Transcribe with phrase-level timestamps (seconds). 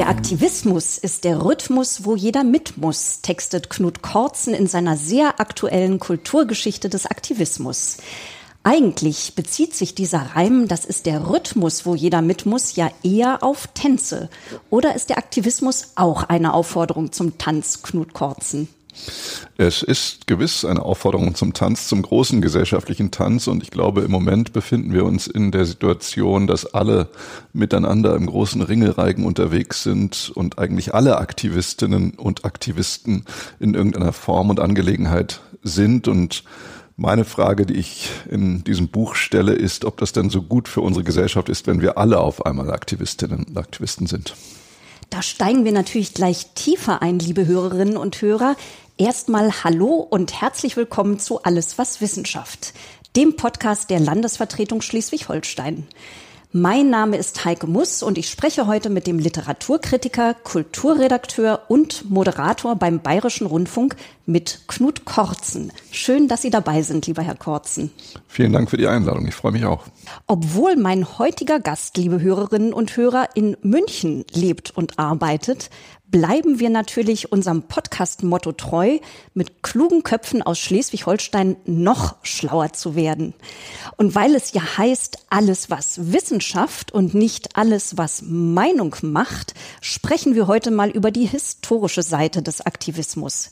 [0.00, 5.40] Der Aktivismus ist der Rhythmus, wo jeder mit muss, textet Knut Korzen in seiner sehr
[5.40, 7.98] aktuellen Kulturgeschichte des Aktivismus.
[8.62, 13.42] Eigentlich bezieht sich dieser Reim, das ist der Rhythmus, wo jeder mit muss, ja eher
[13.42, 14.30] auf Tänze.
[14.70, 18.68] Oder ist der Aktivismus auch eine Aufforderung zum Tanz, Knut Korzen?
[19.56, 23.46] Es ist gewiss eine Aufforderung zum Tanz, zum großen gesellschaftlichen Tanz.
[23.46, 27.08] Und ich glaube, im Moment befinden wir uns in der Situation, dass alle
[27.52, 33.24] miteinander im großen Ringelreigen unterwegs sind und eigentlich alle Aktivistinnen und Aktivisten
[33.58, 36.08] in irgendeiner Form und Angelegenheit sind.
[36.08, 36.44] Und
[36.96, 40.80] meine Frage, die ich in diesem Buch stelle, ist, ob das denn so gut für
[40.80, 44.34] unsere Gesellschaft ist, wenn wir alle auf einmal Aktivistinnen und Aktivisten sind.
[45.10, 48.54] Da steigen wir natürlich gleich tiefer ein, liebe Hörerinnen und Hörer.
[49.00, 52.74] Erstmal Hallo und herzlich willkommen zu Alles was Wissenschaft,
[53.16, 55.86] dem Podcast der Landesvertretung Schleswig-Holstein.
[56.52, 62.76] Mein Name ist Heike Muss und ich spreche heute mit dem Literaturkritiker, Kulturredakteur und Moderator
[62.76, 65.72] beim Bayerischen Rundfunk mit Knut Korzen.
[65.92, 67.92] Schön, dass Sie dabei sind, lieber Herr Korzen.
[68.26, 69.26] Vielen Dank für die Einladung.
[69.28, 69.84] Ich freue mich auch.
[70.26, 75.70] Obwohl mein heutiger Gast, liebe Hörerinnen und Hörer, in München lebt und arbeitet,
[76.10, 78.98] bleiben wir natürlich unserem Podcast-Motto treu,
[79.34, 83.34] mit klugen Köpfen aus Schleswig-Holstein noch schlauer zu werden.
[83.96, 90.34] Und weil es ja heißt, alles was Wissenschaft und nicht alles was Meinung macht, sprechen
[90.34, 93.50] wir heute mal über die historische Seite des Aktivismus.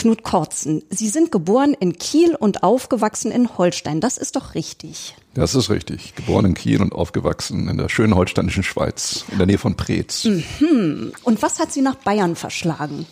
[0.00, 4.00] Knut Kortzen, Sie sind geboren in Kiel und aufgewachsen in Holstein.
[4.00, 5.14] Das ist doch richtig.
[5.34, 6.14] Das ist richtig.
[6.14, 10.24] Geboren in Kiel und aufgewachsen in der schönen holsteinischen Schweiz, in der Nähe von Preetz.
[10.24, 11.12] Mhm.
[11.22, 13.04] Und was hat Sie nach Bayern verschlagen?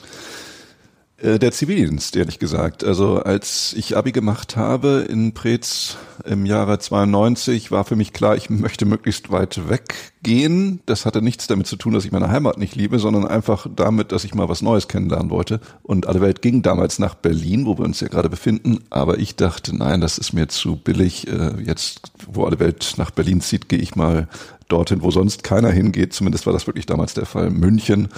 [1.21, 2.85] Äh, der Zivildienst, ehrlich gesagt.
[2.85, 8.37] Also als ich Abi gemacht habe in Preetz im Jahre 92, war für mich klar,
[8.37, 10.81] ich möchte möglichst weit weggehen.
[10.87, 14.13] Das hatte nichts damit zu tun, dass ich meine Heimat nicht liebe, sondern einfach damit,
[14.13, 15.61] dass ich mal was Neues kennenlernen wollte.
[15.83, 18.85] Und alle Welt ging damals nach Berlin, wo wir uns ja gerade befinden.
[18.91, 21.27] Aber ich dachte, nein, das ist mir zu billig.
[21.27, 24.29] Äh, jetzt, wo alle Welt nach Berlin zieht, gehe ich mal
[24.69, 26.13] dorthin, wo sonst keiner hingeht.
[26.13, 27.51] Zumindest war das wirklich damals der Fall.
[27.51, 28.09] München,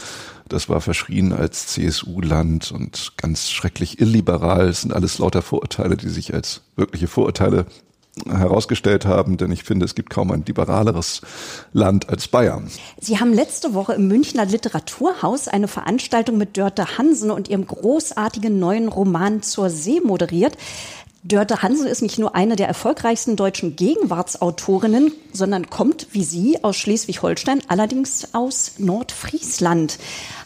[0.49, 4.69] das war verschrien als CSU-Land und ganz schrecklich illiberal.
[4.69, 7.67] Es sind alles lauter Vorurteile, die sich als wirkliche Vorurteile
[8.29, 11.21] herausgestellt haben, denn ich finde, es gibt kaum ein liberaleres
[11.73, 12.69] Land als Bayern.
[13.01, 18.59] Sie haben letzte Woche im Münchner Literaturhaus eine Veranstaltung mit Dörte Hansen und ihrem großartigen
[18.59, 20.57] neuen Roman zur See moderiert.
[21.23, 26.77] Dörte Hansen ist nicht nur eine der erfolgreichsten deutschen Gegenwartsautorinnen, sondern kommt wie Sie aus
[26.79, 29.99] Schleswig-Holstein, allerdings aus Nordfriesland.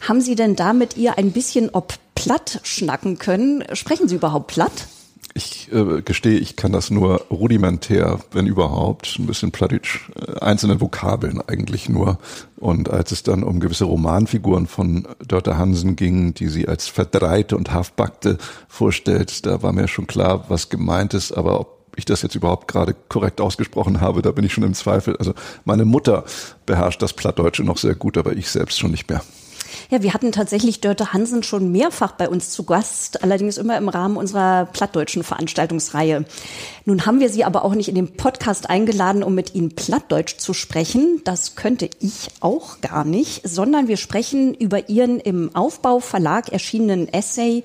[0.09, 3.65] Haben Sie denn da mit ihr ein bisschen ob platt schnacken können?
[3.73, 4.89] Sprechen Sie überhaupt platt?
[5.37, 10.81] Ich äh, gestehe, ich kann das nur rudimentär, wenn überhaupt, ein bisschen plattitsch, äh, einzelne
[10.81, 12.19] Vokabeln eigentlich nur.
[12.57, 17.57] Und als es dann um gewisse Romanfiguren von Dörte Hansen ging, die sie als verdreite
[17.57, 22.23] und halfbackte vorstellt, da war mir schon klar, was gemeint ist, aber ob ich das
[22.23, 25.17] jetzt überhaupt gerade korrekt ausgesprochen habe, da bin ich schon im Zweifel.
[25.17, 25.35] Also
[25.65, 26.25] meine Mutter
[26.65, 29.23] beherrscht das Plattdeutsche noch sehr gut, aber ich selbst schon nicht mehr.
[29.91, 33.89] Ja, wir hatten tatsächlich Dörte Hansen schon mehrfach bei uns zu Gast, allerdings immer im
[33.89, 36.25] Rahmen unserer plattdeutschen Veranstaltungsreihe.
[36.85, 40.37] Nun haben wir sie aber auch nicht in den Podcast eingeladen, um mit ihnen plattdeutsch
[40.39, 41.23] zu sprechen.
[41.25, 47.65] Das könnte ich auch gar nicht, sondern wir sprechen über ihren im Aufbauverlag erschienenen Essay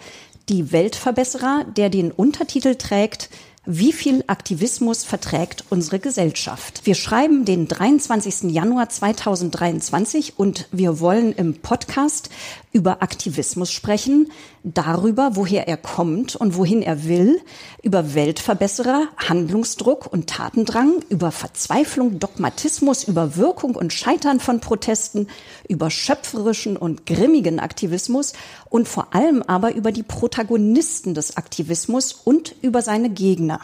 [0.49, 3.29] Die Weltverbesserer, der den Untertitel trägt
[3.71, 6.87] wie viel Aktivismus verträgt unsere Gesellschaft?
[6.87, 8.51] Wir schreiben den 23.
[8.51, 12.31] Januar 2023 und wir wollen im Podcast
[12.71, 14.31] über Aktivismus sprechen,
[14.63, 17.41] darüber, woher er kommt und wohin er will,
[17.81, 25.27] über Weltverbesserer, Handlungsdruck und Tatendrang, über Verzweiflung, Dogmatismus, über Wirkung und Scheitern von Protesten,
[25.67, 28.33] über schöpferischen und grimmigen Aktivismus
[28.69, 33.61] und vor allem aber über die Protagonisten des Aktivismus und über seine Gegner.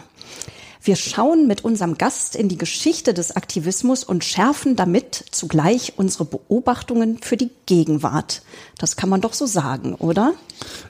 [0.86, 6.26] Wir schauen mit unserem Gast in die Geschichte des Aktivismus und schärfen damit zugleich unsere
[6.26, 8.44] Beobachtungen für die Gegenwart.
[8.78, 10.36] Das kann man doch so sagen, oder?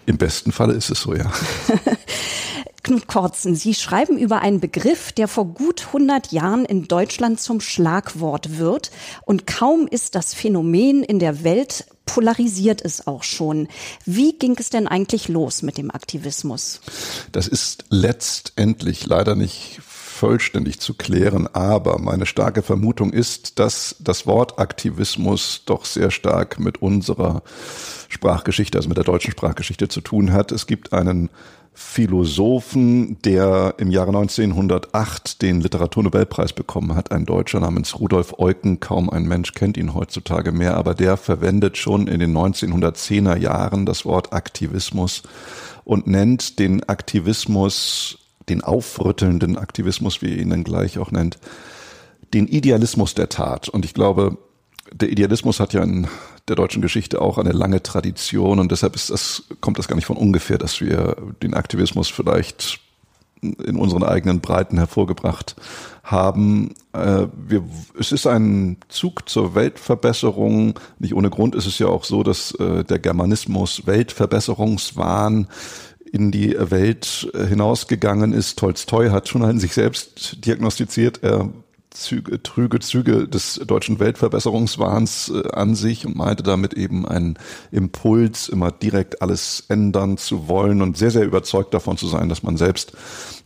[0.05, 1.31] Im besten Falle ist es so, ja.
[2.83, 7.61] Knut Kortzen, Sie schreiben über einen Begriff, der vor gut 100 Jahren in Deutschland zum
[7.61, 8.91] Schlagwort wird.
[9.23, 13.67] Und kaum ist das Phänomen in der Welt polarisiert es auch schon.
[14.05, 16.81] Wie ging es denn eigentlich los mit dem Aktivismus?
[17.31, 19.79] Das ist letztendlich leider nicht
[20.15, 26.57] vollständig zu klären, aber meine starke Vermutung ist, dass das Wort Aktivismus doch sehr stark
[26.57, 27.43] mit unserer
[28.07, 30.53] Sprachgeschichte, also mit der deutschen Sprachgeschichte zu tun hat.
[30.53, 31.29] Es gibt einen
[31.77, 38.79] Philosophen, der im Jahre 1908 den Literaturnobelpreis bekommen hat, ein Deutscher namens Rudolf Eucken.
[38.79, 43.85] Kaum ein Mensch kennt ihn heutzutage mehr, aber der verwendet schon in den 1910er Jahren
[43.85, 45.23] das Wort Aktivismus
[45.83, 51.39] und nennt den Aktivismus, den aufrüttelnden Aktivismus, wie er ihn dann gleich auch nennt,
[52.33, 53.67] den Idealismus der Tat.
[53.67, 54.37] Und ich glaube,
[54.93, 56.07] der Idealismus hat ja in
[56.47, 60.05] der deutschen Geschichte auch eine lange Tradition und deshalb ist das, kommt das gar nicht
[60.05, 62.79] von ungefähr, dass wir den Aktivismus vielleicht
[63.41, 65.55] in unseren eigenen Breiten hervorgebracht
[66.03, 66.73] haben.
[66.93, 67.63] Äh, wir,
[67.99, 70.79] es ist ein Zug zur Weltverbesserung.
[70.99, 75.47] Nicht ohne Grund ist es ja auch so, dass äh, der Germanismus Weltverbesserungswahn
[76.11, 78.57] in die Welt hinausgegangen ist.
[78.57, 81.49] Tolstoi hat schon an sich selbst diagnostiziert, er
[81.95, 87.37] Züge, trüge Züge des deutschen Weltverbesserungswahns äh, an sich und meinte damit eben einen
[87.71, 92.43] Impuls, immer direkt alles ändern zu wollen und sehr, sehr überzeugt davon zu sein, dass
[92.43, 92.93] man selbst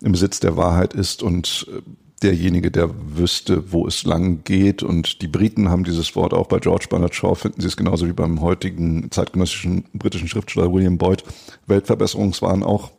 [0.02, 1.82] im Besitz der Wahrheit ist und äh,
[2.22, 4.84] derjenige, der wüsste, wo es lang geht.
[4.84, 8.08] Und die Briten haben dieses Wort auch bei George Bernard Shaw, finden sie es genauso
[8.08, 11.24] wie beim heutigen zeitgenössischen britischen Schriftsteller William Boyd,
[11.68, 12.92] Weltverbesserungswahn auch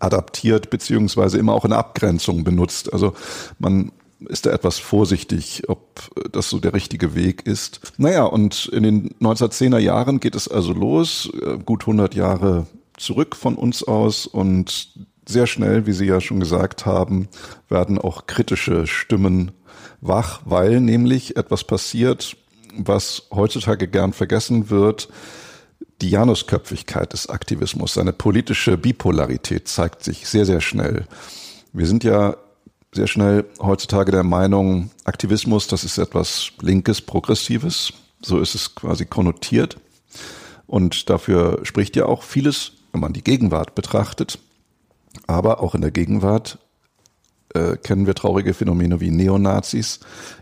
[0.00, 2.92] adaptiert beziehungsweise immer auch in Abgrenzung benutzt.
[2.92, 3.14] Also
[3.58, 3.92] man
[4.28, 6.00] ist da etwas vorsichtig, ob
[6.32, 7.80] das so der richtige Weg ist.
[7.98, 12.66] Naja, und in den 1910er Jahren geht es also los, äh, gut 100 Jahre
[12.96, 14.90] zurück von uns aus und
[15.26, 17.28] sehr schnell, wie Sie ja schon gesagt haben,
[17.68, 19.52] werden auch kritische Stimmen
[20.00, 22.36] wach, weil nämlich etwas passiert,
[22.76, 25.08] was heutzutage gern vergessen wird.
[26.00, 31.06] Die Janusköpfigkeit des Aktivismus, seine politische Bipolarität zeigt sich sehr, sehr schnell.
[31.72, 32.36] Wir sind ja
[32.94, 37.92] sehr schnell heutzutage der Meinung, Aktivismus, das ist etwas Linkes, Progressives.
[38.20, 39.78] So ist es quasi konnotiert.
[40.66, 44.38] Und dafür spricht ja auch vieles, wenn man die Gegenwart betrachtet.
[45.26, 46.58] Aber auch in der Gegenwart
[47.54, 50.00] äh, kennen wir traurige Phänomene wie Neonazis,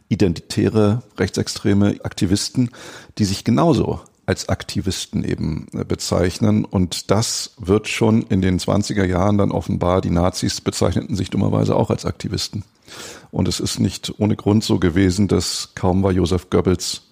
[0.09, 2.71] identitäre, rechtsextreme Aktivisten,
[3.19, 6.65] die sich genauso als Aktivisten eben äh, bezeichnen.
[6.65, 11.77] Und das wird schon in den 20er Jahren dann offenbar, die Nazis bezeichneten sich dummerweise
[11.77, 12.65] auch als Aktivisten.
[13.31, 17.03] Und es ist nicht ohne Grund so gewesen, dass kaum war Josef Goebbels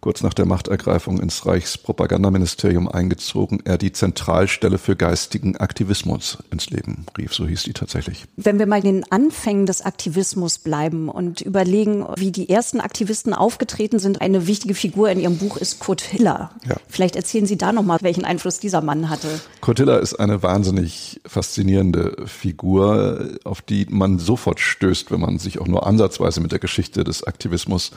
[0.00, 7.06] kurz nach der Machtergreifung ins Reichspropagandaministerium eingezogen, er die Zentralstelle für geistigen Aktivismus ins Leben
[7.18, 7.34] rief.
[7.34, 8.24] So hieß die tatsächlich.
[8.36, 13.34] Wenn wir mal in den Anfängen des Aktivismus bleiben und überlegen, wie die ersten Aktivisten
[13.34, 16.50] aufgetreten sind, eine wichtige Figur in Ihrem Buch ist Kurt Hiller.
[16.66, 16.76] Ja.
[16.88, 19.28] Vielleicht erzählen Sie da nochmal, welchen Einfluss dieser Mann hatte.
[19.60, 25.58] Kurt Hiller ist eine wahnsinnig faszinierende Figur, auf die man sofort stößt, wenn man sich
[25.58, 27.90] auch nur ansatzweise mit der Geschichte des Aktivismus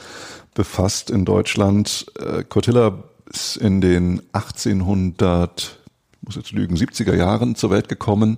[0.54, 2.06] befasst in Deutschland.
[2.20, 5.80] Äh, Cortilla ist in den 1800,
[6.14, 8.38] ich muss jetzt lügen, 70er Jahren zur Welt gekommen.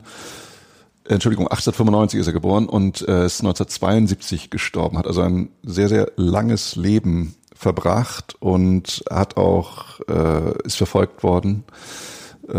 [1.03, 6.11] Entschuldigung, 1895 ist er geboren und äh, ist 1972 gestorben, hat also ein sehr, sehr
[6.15, 12.14] langes Leben verbracht und hat auch, äh, ist verfolgt worden äh,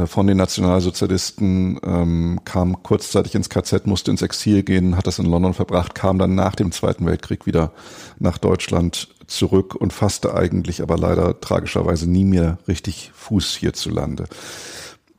[0.07, 5.27] von den Nationalsozialisten, ähm, kam kurzzeitig ins KZ, musste ins Exil gehen, hat das in
[5.27, 7.73] London verbracht, kam dann nach dem Zweiten Weltkrieg wieder
[8.19, 14.25] nach Deutschland zurück und fasste eigentlich aber leider tragischerweise nie mehr richtig Fuß hierzulande.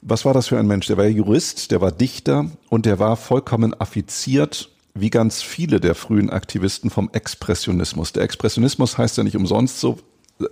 [0.02, 0.88] Was war das für ein Mensch?
[0.88, 5.96] Der war Jurist, der war Dichter und der war vollkommen affiziert wie ganz viele der
[5.96, 8.14] frühen Aktivisten vom Expressionismus.
[8.14, 10.00] Der Expressionismus heißt ja nicht umsonst so,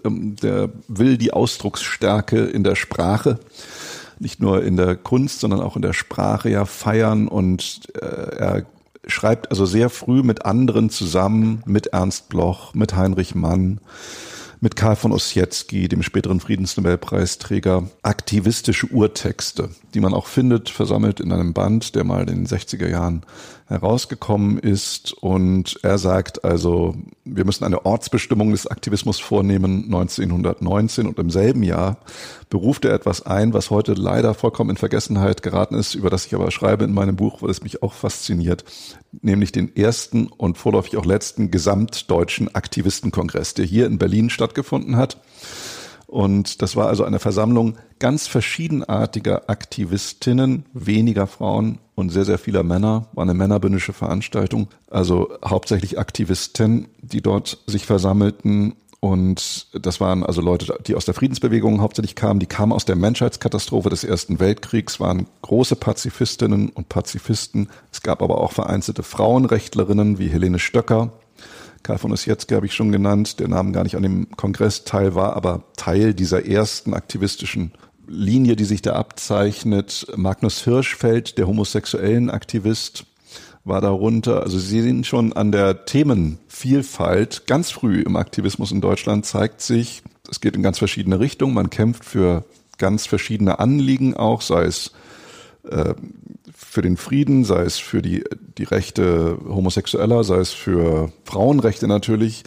[0.04, 3.40] ähm, der will die Ausdrucksstärke in der Sprache
[4.20, 8.66] nicht nur in der Kunst, sondern auch in der Sprache ja feiern und äh, er
[9.08, 13.80] schreibt also sehr früh mit anderen zusammen, mit Ernst Bloch, mit Heinrich Mann,
[14.62, 21.32] mit Karl von Ossietzky, dem späteren Friedensnobelpreisträger, aktivistische Urtexte, die man auch findet, versammelt in
[21.32, 23.24] einem Band, der mal in den 60er Jahren
[23.68, 25.14] herausgekommen ist.
[25.14, 31.08] Und er sagt also, wir müssen eine Ortsbestimmung des Aktivismus vornehmen, 1919.
[31.08, 31.98] Und im selben Jahr
[32.50, 36.36] beruft er etwas ein, was heute leider vollkommen in Vergessenheit geraten ist, über das ich
[36.36, 38.64] aber schreibe in meinem Buch, weil es mich auch fasziniert,
[39.22, 45.18] nämlich den ersten und vorläufig auch letzten gesamtdeutschen Aktivistenkongress, der hier in Berlin stattgefunden hat.
[46.08, 52.64] Und das war also eine Versammlung ganz verschiedenartiger Aktivistinnen, weniger Frauen und sehr, sehr vieler
[52.64, 53.08] Männer.
[53.14, 54.68] War eine männerbündische Veranstaltung.
[54.90, 58.76] Also hauptsächlich Aktivisten, die dort sich versammelten
[59.06, 62.96] Und das waren also Leute, die aus der Friedensbewegung hauptsächlich kamen, die kamen aus der
[62.96, 67.70] Menschheitskatastrophe des Ersten Weltkriegs, waren große Pazifistinnen und Pazifisten.
[67.92, 71.12] Es gab aber auch vereinzelte Frauenrechtlerinnen wie Helene Stöcker.
[71.84, 75.14] Karl von Ossietzky habe ich schon genannt, der Name gar nicht an dem Kongress teil
[75.14, 77.74] war, aber Teil dieser ersten aktivistischen
[78.08, 80.08] Linie, die sich da abzeichnet.
[80.16, 83.06] Magnus Hirschfeld, der homosexuellen Aktivist,
[83.64, 84.44] war darunter.
[84.44, 90.04] Also Sie sehen schon an der Themenvielfalt ganz früh im Aktivismus in Deutschland zeigt sich,
[90.30, 91.54] es geht in ganz verschiedene Richtungen.
[91.54, 92.46] Man kämpft für
[92.78, 94.92] ganz verschiedene Anliegen auch, sei es
[95.70, 95.94] äh,
[96.54, 98.24] für den Frieden, sei es für die,
[98.58, 102.44] die Rechte Homosexueller, sei es für Frauenrechte natürlich.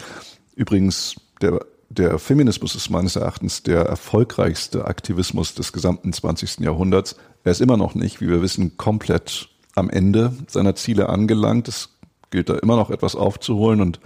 [0.55, 1.59] Übrigens, der,
[1.89, 6.59] der Feminismus ist meines Erachtens der erfolgreichste Aktivismus des gesamten 20.
[6.59, 7.15] Jahrhunderts.
[7.43, 11.67] Er ist immer noch nicht, wie wir wissen, komplett am Ende seiner Ziele angelangt.
[11.67, 11.89] Es
[12.29, 13.99] gilt da immer noch etwas aufzuholen und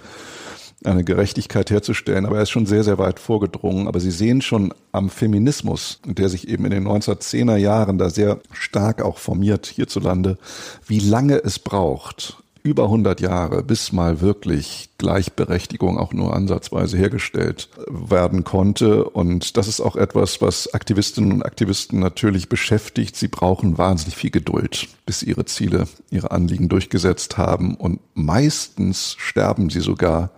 [0.86, 3.88] eine Gerechtigkeit herzustellen, aber er ist schon sehr, sehr weit vorgedrungen.
[3.88, 8.40] Aber Sie sehen schon am Feminismus, der sich eben in den 1910er Jahren da sehr
[8.52, 10.38] stark auch formiert hierzulande,
[10.86, 17.70] wie lange es braucht, über 100 Jahre, bis mal wirklich Gleichberechtigung auch nur ansatzweise hergestellt
[17.90, 19.04] werden konnte.
[19.04, 23.18] Und das ist auch etwas, was Aktivistinnen und Aktivisten natürlich beschäftigt.
[23.18, 27.76] Sie brauchen wahnsinnig viel Geduld, bis sie ihre Ziele, ihre Anliegen durchgesetzt haben.
[27.76, 30.32] Und meistens sterben sie sogar,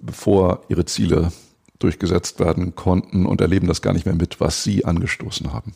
[0.00, 1.32] bevor ihre Ziele
[1.78, 5.72] durchgesetzt werden konnten und erleben das gar nicht mehr mit, was sie angestoßen haben.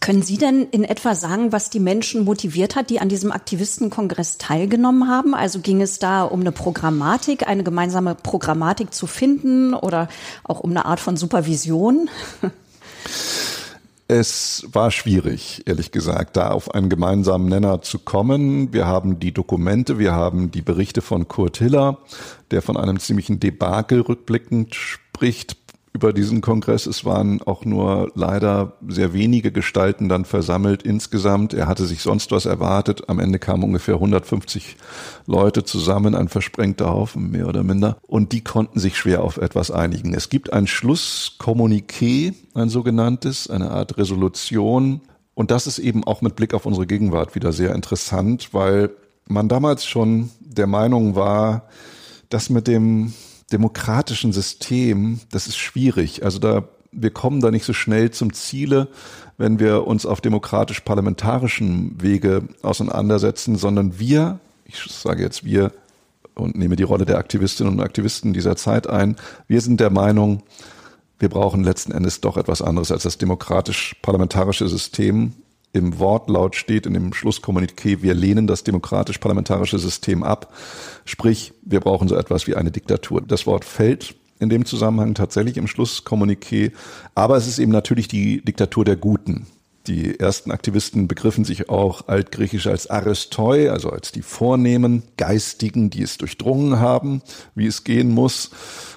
[0.00, 4.38] Können Sie denn in etwa sagen, was die Menschen motiviert hat, die an diesem Aktivistenkongress
[4.38, 5.34] teilgenommen haben?
[5.34, 10.08] Also ging es da um eine Programmatik, eine gemeinsame Programmatik zu finden oder
[10.42, 12.08] auch um eine Art von Supervision?
[14.12, 18.72] Es war schwierig, ehrlich gesagt, da auf einen gemeinsamen Nenner zu kommen.
[18.72, 21.98] Wir haben die Dokumente, wir haben die Berichte von Kurt Hiller,
[22.50, 25.59] der von einem ziemlichen Debakel rückblickend spricht
[25.92, 26.86] über diesen Kongress.
[26.86, 31.52] Es waren auch nur leider sehr wenige Gestalten dann versammelt insgesamt.
[31.52, 33.08] Er hatte sich sonst was erwartet.
[33.08, 34.76] Am Ende kamen ungefähr 150
[35.26, 37.96] Leute zusammen, ein versprengter Haufen, mehr oder minder.
[38.06, 40.14] Und die konnten sich schwer auf etwas einigen.
[40.14, 45.00] Es gibt ein Schlusskommuniqué, ein sogenanntes, eine Art Resolution.
[45.34, 48.90] Und das ist eben auch mit Blick auf unsere Gegenwart wieder sehr interessant, weil
[49.26, 51.68] man damals schon der Meinung war,
[52.28, 53.12] dass mit dem
[53.52, 56.24] demokratischen System, das ist schwierig.
[56.24, 58.88] Also da, wir kommen da nicht so schnell zum Ziele,
[59.38, 65.72] wenn wir uns auf demokratisch-parlamentarischen Wege auseinandersetzen, sondern wir, ich sage jetzt wir
[66.34, 69.16] und nehme die Rolle der Aktivistinnen und Aktivisten dieser Zeit ein,
[69.48, 70.42] wir sind der Meinung,
[71.18, 75.34] wir brauchen letzten Endes doch etwas anderes als das demokratisch-parlamentarische System,
[75.72, 80.52] im Wortlaut steht in dem Schlusskommuniqué, wir lehnen das demokratisch-parlamentarische System ab.
[81.04, 83.20] Sprich, wir brauchen so etwas wie eine Diktatur.
[83.20, 86.72] Das Wort fällt in dem Zusammenhang tatsächlich im Schlusskommuniqué.
[87.14, 89.46] Aber es ist eben natürlich die Diktatur der Guten.
[89.86, 96.02] Die ersten Aktivisten begriffen sich auch altgriechisch als Aristoi, also als die vornehmen Geistigen, die
[96.02, 97.22] es durchdrungen haben,
[97.54, 98.50] wie es gehen muss.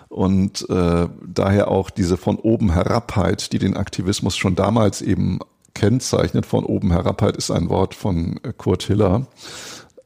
[0.09, 5.39] Und äh, daher auch diese von oben Herabheit, die den Aktivismus schon damals eben
[5.73, 9.27] kennzeichnet von oben herab halt ist ein Wort von äh, Kurt Hiller.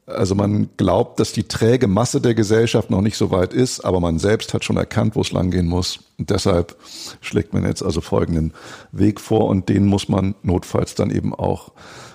[0.06, 4.00] Also man glaubt, dass die träge Masse der Gesellschaft noch nicht so weit ist, aber
[4.00, 6.00] man selbst hat schon erkannt, wo es langgehen muss.
[6.18, 6.76] Und deshalb
[7.20, 8.54] schlägt man jetzt also folgenden
[8.90, 11.72] Weg vor und den muss man notfalls dann eben auch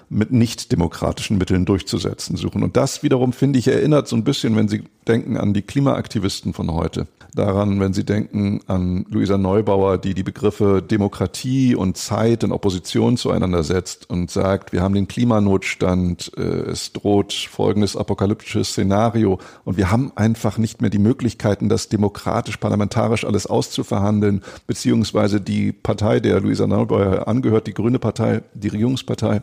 [0.09, 2.63] mit nicht demokratischen Mitteln durchzusetzen suchen.
[2.63, 6.53] Und das wiederum, finde ich, erinnert so ein bisschen, wenn Sie denken an die Klimaaktivisten
[6.53, 12.43] von heute daran, wenn Sie denken an Luisa Neubauer, die die Begriffe Demokratie und Zeit
[12.43, 18.69] in Opposition zueinander setzt und sagt, wir haben den Klimanotstand, äh, es droht folgendes apokalyptisches
[18.69, 25.41] Szenario und wir haben einfach nicht mehr die Möglichkeiten, das demokratisch, parlamentarisch alles auszuverhandeln, beziehungsweise
[25.41, 29.41] die Partei, der Luisa Neubauer angehört, die Grüne Partei, die Regierungspartei,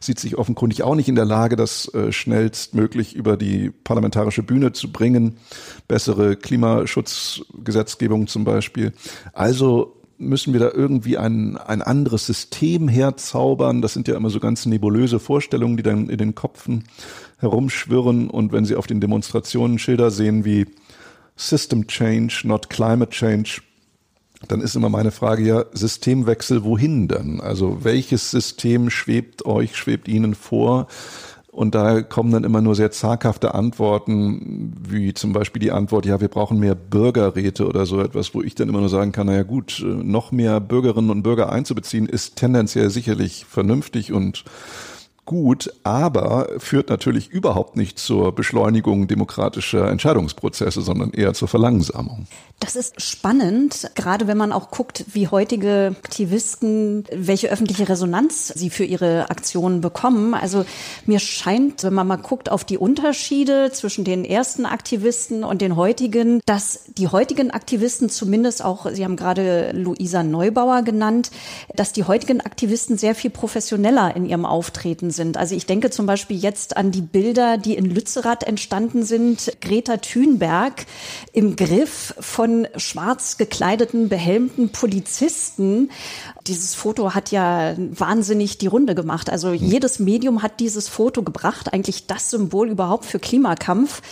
[0.00, 4.72] sieht sich offenkundig auch nicht in der Lage, das äh, schnellstmöglich über die parlamentarische Bühne
[4.72, 5.38] zu bringen.
[5.88, 8.92] Bessere Klimaschutz Datenschutzgesetzgebung zum Beispiel.
[9.32, 13.82] Also müssen wir da irgendwie ein, ein anderes System herzaubern.
[13.82, 16.84] Das sind ja immer so ganz nebulöse Vorstellungen, die dann in den Kopfen
[17.38, 18.30] herumschwirren.
[18.30, 20.66] Und wenn Sie auf den Demonstrationen Schilder sehen wie
[21.36, 23.60] System Change, not Climate Change,
[24.46, 27.40] dann ist immer meine Frage ja, Systemwechsel wohin denn?
[27.40, 30.86] Also welches System schwebt euch, schwebt Ihnen vor?
[31.54, 36.20] Und da kommen dann immer nur sehr zaghafte Antworten, wie zum Beispiel die Antwort, ja,
[36.20, 39.44] wir brauchen mehr Bürgerräte oder so etwas, wo ich dann immer nur sagen kann, naja
[39.44, 44.42] gut, äh, noch mehr Bürgerinnen und Bürger einzubeziehen, ist tendenziell sicherlich vernünftig und
[45.24, 52.26] gut, aber führt natürlich überhaupt nicht zur Beschleunigung demokratischer Entscheidungsprozesse, sondern eher zur Verlangsamung.
[52.60, 58.70] Das ist spannend, gerade wenn man auch guckt, wie heutige Aktivisten, welche öffentliche Resonanz sie
[58.70, 60.34] für ihre Aktionen bekommen.
[60.34, 60.64] Also
[61.04, 65.76] mir scheint, wenn man mal guckt auf die Unterschiede zwischen den ersten Aktivisten und den
[65.76, 71.30] heutigen, dass die heutigen Aktivisten zumindest auch, Sie haben gerade Luisa Neubauer genannt,
[71.74, 75.36] dass die heutigen Aktivisten sehr viel professioneller in ihrem Auftreten sind.
[75.36, 79.56] Also ich denke zum Beispiel jetzt an die Bilder, die in Lützerath entstanden sind.
[79.60, 80.86] Greta Thunberg
[81.32, 85.90] im Griff von schwarz gekleideten, behelmten Polizisten.
[86.46, 89.30] Dieses Foto hat ja wahnsinnig die Runde gemacht.
[89.30, 94.02] Also jedes Medium hat dieses Foto gebracht, eigentlich das Symbol überhaupt für Klimakampf.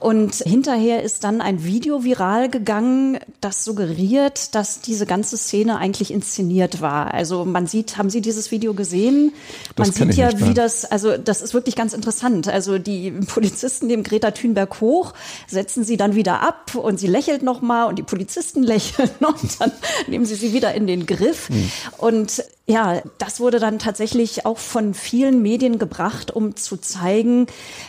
[0.00, 6.10] Und hinterher ist dann ein Video viral gegangen, das suggeriert, dass diese ganze Szene eigentlich
[6.10, 7.12] inszeniert war.
[7.12, 9.32] Also man sieht, haben Sie dieses Video gesehen?
[9.76, 12.48] Man sieht ja, wie das, also das ist wirklich ganz interessant.
[12.48, 15.14] Also die Polizisten nehmen Greta Thunberg hoch,
[15.46, 19.72] setzen sie dann wieder ab und sie lächelt nochmal und die Polizisten lächeln und dann
[20.06, 21.48] nehmen sie sie wieder in den Griff.
[21.48, 21.70] Hm.
[21.98, 27.46] Und ja, das wurde dann tatsächlich auch von vielen Medien gebracht, um zu zeigen,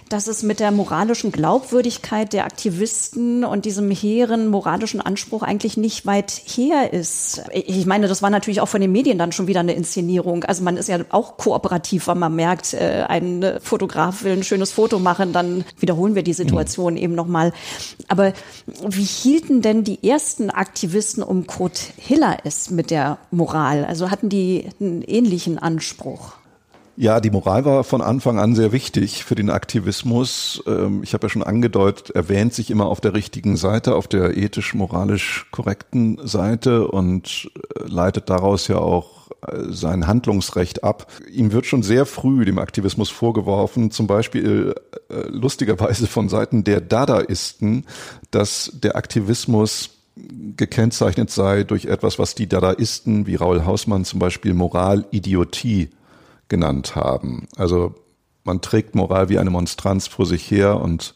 [0.10, 6.06] dass es mit der moralischen Glaubwürdigkeit der Aktivisten und diesem hehren moralischen Anspruch eigentlich nicht
[6.06, 7.44] weit her ist.
[7.54, 10.44] Ich meine, das war natürlich auch von den Medien dann schon wieder eine Inszenierung.
[10.44, 14.74] Also man ist ja auch kooperativ, wenn man merkt, äh, ein Fotograf will ein schönes
[14.74, 17.00] Foto machen, dann wiederholen wir die Situation mhm.
[17.00, 17.54] eben nochmal.
[18.10, 18.34] Aber
[18.86, 23.86] wie hielten denn die ersten Aktivisten um Kurt Hiller es mit der Moral?
[23.86, 26.34] Also hatten die einen ähnlichen Anspruch?
[26.98, 30.64] Ja, die Moral war von Anfang an sehr wichtig für den Aktivismus.
[30.66, 34.08] Ähm, ich habe ja schon angedeutet, er wähnt sich immer auf der richtigen Seite, auf
[34.08, 41.12] der ethisch-moralisch korrekten Seite und äh, leitet daraus ja auch äh, sein Handlungsrecht ab.
[41.30, 44.74] Ihm wird schon sehr früh dem Aktivismus vorgeworfen, zum Beispiel
[45.10, 47.86] äh, lustigerweise von Seiten der Dadaisten,
[48.32, 54.54] dass der Aktivismus gekennzeichnet sei durch etwas, was die Dadaisten wie Raul Hausmann zum Beispiel
[54.54, 55.90] Moralidiotie
[56.48, 57.48] genannt haben.
[57.58, 57.96] Also
[58.44, 61.16] man trägt Moral wie eine Monstranz vor sich her und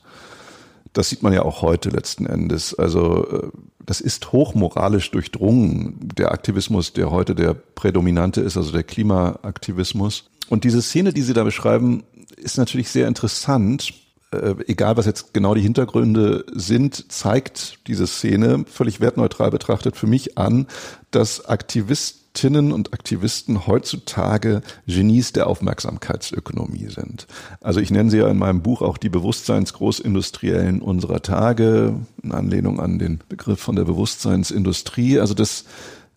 [0.94, 2.74] das sieht man ja auch heute letzten Endes.
[2.74, 3.48] Also äh,
[3.86, 10.30] das ist hochmoralisch durchdrungen, der Aktivismus, der heute der prädominante ist, also der Klimaaktivismus.
[10.50, 12.04] Und diese Szene, die Sie da beschreiben,
[12.36, 13.94] ist natürlich sehr interessant,
[14.32, 20.08] äh, egal was jetzt genau die Hintergründe sind, zeigt diese Szene völlig wertneutral betrachtet für
[20.08, 20.68] mich an,
[21.10, 27.26] dass Aktivistinnen und Aktivisten heutzutage Genies der Aufmerksamkeitsökonomie sind.
[27.60, 32.80] Also ich nenne sie ja in meinem Buch auch die Bewusstseinsgroßindustriellen unserer Tage, in Anlehnung
[32.80, 35.20] an den Begriff von der Bewusstseinsindustrie.
[35.20, 35.66] Also das,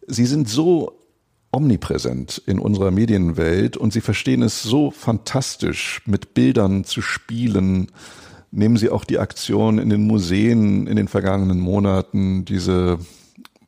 [0.07, 1.02] sie sind so
[1.53, 7.88] omnipräsent in unserer Medienwelt und sie verstehen es so fantastisch, mit Bildern zu spielen.
[8.51, 12.99] Nehmen Sie auch die Aktion in den Museen in den vergangenen Monaten, diese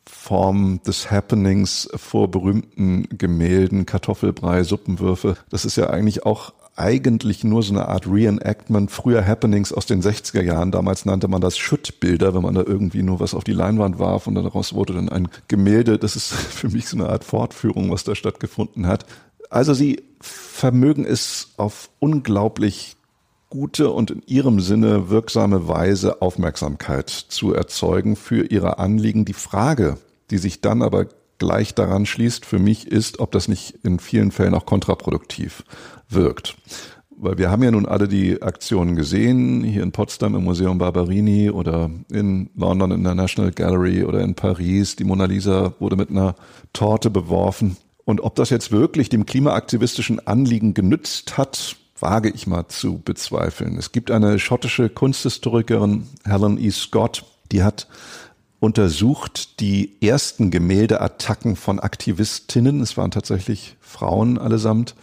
[0.07, 5.37] Form des Happenings vor berühmten Gemälden, Kartoffelbrei, Suppenwürfe.
[5.51, 10.03] Das ist ja eigentlich auch eigentlich nur so eine Art Reenactment früher Happenings aus den
[10.03, 10.73] 60er Jahren.
[10.73, 14.27] Damals nannte man das Schuttbilder, wenn man da irgendwie nur was auf die Leinwand warf
[14.27, 15.99] und daraus wurde dann ein Gemälde.
[15.99, 19.07] Das ist für mich so eine Art Fortführung, was da stattgefunden hat.
[19.51, 22.97] Also sie vermögen es auf unglaublich
[23.51, 29.25] gute und in ihrem Sinne wirksame Weise Aufmerksamkeit zu erzeugen für ihre Anliegen.
[29.25, 29.99] Die Frage,
[30.31, 31.07] die sich dann aber
[31.39, 35.63] gleich daran schließt für mich ist, ob das nicht in vielen Fällen auch kontraproduktiv
[36.15, 36.57] wirkt.
[37.17, 41.51] Weil wir haben ja nun alle die Aktionen gesehen, hier in Potsdam im Museum Barberini
[41.51, 44.97] oder in London in der National Gallery oder in Paris.
[44.97, 46.35] Die Mona Lisa wurde mit einer
[46.73, 47.77] Torte beworfen.
[48.05, 53.79] Und ob das jetzt wirklich dem klimaaktivistischen Anliegen genützt hat, wage ich mal zu bezweifeln.
[53.79, 56.71] Es gibt eine schottische Kunsthistorikerin, Helen E.
[56.71, 57.87] Scott, die hat
[58.61, 64.95] untersucht die ersten Gemäldeattacken von Aktivistinnen, es waren tatsächlich Frauen allesamt,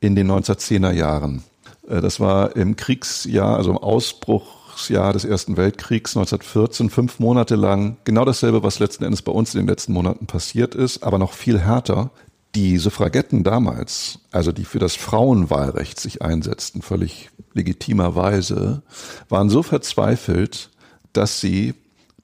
[0.00, 1.44] in den 1910er Jahren.
[1.88, 7.98] Äh, das war im Kriegsjahr, also im Ausbruchsjahr des Ersten Weltkriegs 1914, fünf Monate lang
[8.04, 11.34] genau dasselbe, was letzten Endes bei uns in den letzten Monaten passiert ist, aber noch
[11.34, 12.10] viel härter.
[12.56, 18.82] Die Suffragetten damals, also die für das Frauenwahlrecht sich einsetzten, völlig legitimerweise,
[19.28, 20.70] waren so verzweifelt,
[21.12, 21.74] dass sie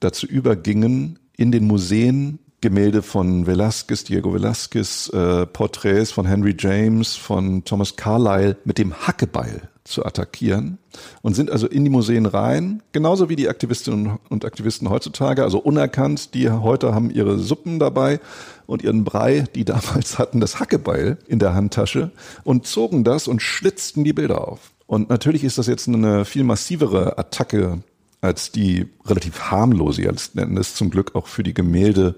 [0.01, 7.15] dazu übergingen, in den Museen Gemälde von Velázquez, Diego Velázquez, äh, Porträts von Henry James,
[7.15, 10.79] von Thomas Carlyle mit dem Hackebeil zu attackieren
[11.21, 15.59] und sind also in die Museen rein, genauso wie die Aktivistinnen und Aktivisten heutzutage, also
[15.59, 18.19] unerkannt, die heute haben ihre Suppen dabei
[18.65, 22.11] und ihren Brei, die damals hatten das Hackebeil in der Handtasche
[22.43, 24.71] und zogen das und schlitzten die Bilder auf.
[24.87, 27.83] Und natürlich ist das jetzt eine viel massivere Attacke
[28.21, 32.15] als die relativ harmlose, letzten Endes zum Glück auch für die Gemälde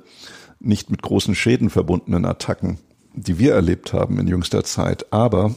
[0.59, 2.79] nicht mit großen Schäden verbundenen Attacken,
[3.13, 5.11] die wir erlebt haben in jüngster Zeit.
[5.11, 5.55] Aber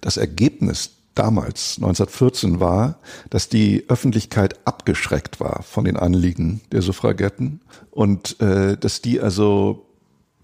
[0.00, 2.98] das Ergebnis damals, 1914, war,
[3.30, 9.86] dass die Öffentlichkeit abgeschreckt war von den Anliegen der Suffragetten und äh, dass die also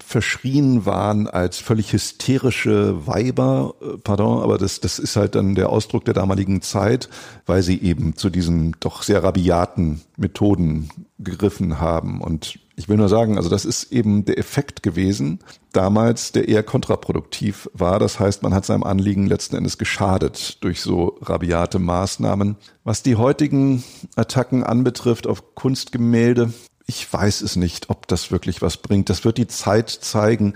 [0.09, 5.69] verschrien waren als völlig hysterische Weiber, äh, pardon, aber das, das ist halt dann der
[5.69, 7.09] Ausdruck der damaligen Zeit,
[7.45, 12.21] weil sie eben zu diesen doch sehr rabiaten Methoden gegriffen haben.
[12.21, 15.41] Und ich will nur sagen, also das ist eben der Effekt gewesen
[15.73, 17.99] damals, der eher kontraproduktiv war.
[17.99, 22.55] Das heißt, man hat seinem Anliegen letzten Endes geschadet durch so rabiate Maßnahmen.
[22.83, 23.83] Was die heutigen
[24.15, 26.51] Attacken anbetrifft auf Kunstgemälde,
[26.89, 29.11] ich weiß es nicht, ob das wirklich was bringt.
[29.11, 30.55] Das wird die Zeit zeigen.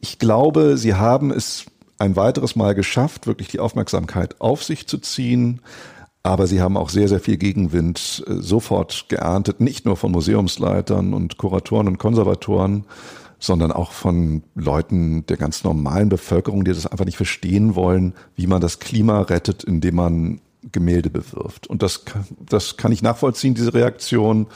[0.00, 1.66] Ich glaube, sie haben es
[1.98, 5.60] ein weiteres Mal geschafft, wirklich die Aufmerksamkeit auf sich zu ziehen.
[6.22, 11.12] Aber sie haben auch sehr, sehr viel Gegenwind äh, sofort geerntet, nicht nur von Museumsleitern
[11.12, 12.86] und Kuratoren und Konservatoren,
[13.38, 18.46] sondern auch von Leuten der ganz normalen Bevölkerung, die das einfach nicht verstehen wollen, wie
[18.46, 20.40] man das Klima rettet, indem man
[20.72, 21.66] Gemälde bewirft.
[21.66, 22.04] Und das,
[22.40, 24.46] das kann ich nachvollziehen, diese Reaktion.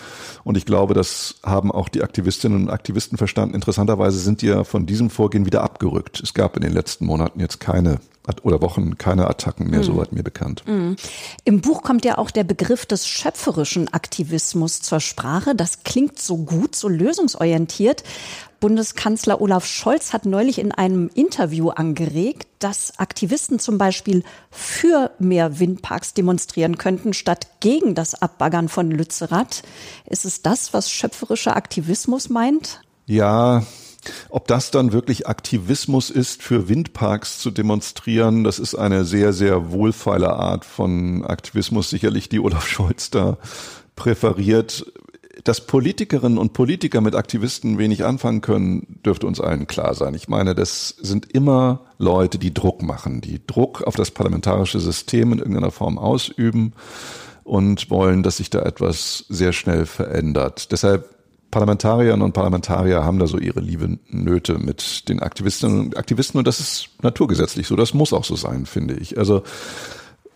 [0.45, 3.55] Und ich glaube, das haben auch die Aktivistinnen und Aktivisten verstanden.
[3.55, 6.21] Interessanterweise sind die ja von diesem Vorgehen wieder abgerückt.
[6.21, 8.01] Es gab in den letzten Monaten jetzt keine
[8.43, 9.85] oder Wochen keine Attacken mehr, mhm.
[9.85, 10.63] soweit mir bekannt.
[10.67, 10.97] Mhm.
[11.45, 15.55] Im Buch kommt ja auch der Begriff des schöpferischen Aktivismus zur Sprache.
[15.55, 18.05] Das klingt so gut, so lösungsorientiert.
[18.61, 25.59] Bundeskanzler Olaf Scholz hat neulich in einem Interview angeregt, dass Aktivisten zum Beispiel für mehr
[25.59, 29.65] Windparks demonstrieren könnten, statt gegen das Abbaggern von Lützerath.
[30.07, 32.83] Ist es das, was schöpferischer Aktivismus meint?
[33.07, 33.65] Ja,
[34.29, 39.71] ob das dann wirklich Aktivismus ist, für Windparks zu demonstrieren, das ist eine sehr, sehr
[39.71, 43.39] wohlfeile Art von Aktivismus, sicherlich die Olaf Scholz da
[43.97, 44.87] präferiert.
[45.45, 50.15] Dass Politikerinnen und Politiker mit Aktivisten wenig anfangen können, dürfte uns allen klar sein.
[50.15, 55.33] Ich meine, das sind immer Leute, die Druck machen, die Druck auf das parlamentarische System
[55.33, 56.75] in irgendeiner Form ausüben
[57.45, 60.71] und wollen, dass sich da etwas sehr schnell verändert.
[60.71, 61.09] Deshalb
[61.53, 66.47] Parlamentarierinnen und Parlamentarier haben da so ihre liebe Nöte mit den Aktivistinnen und Aktivisten und
[66.49, 67.77] das ist naturgesetzlich so.
[67.77, 69.19] Das muss auch so sein, finde ich.
[69.19, 69.43] Also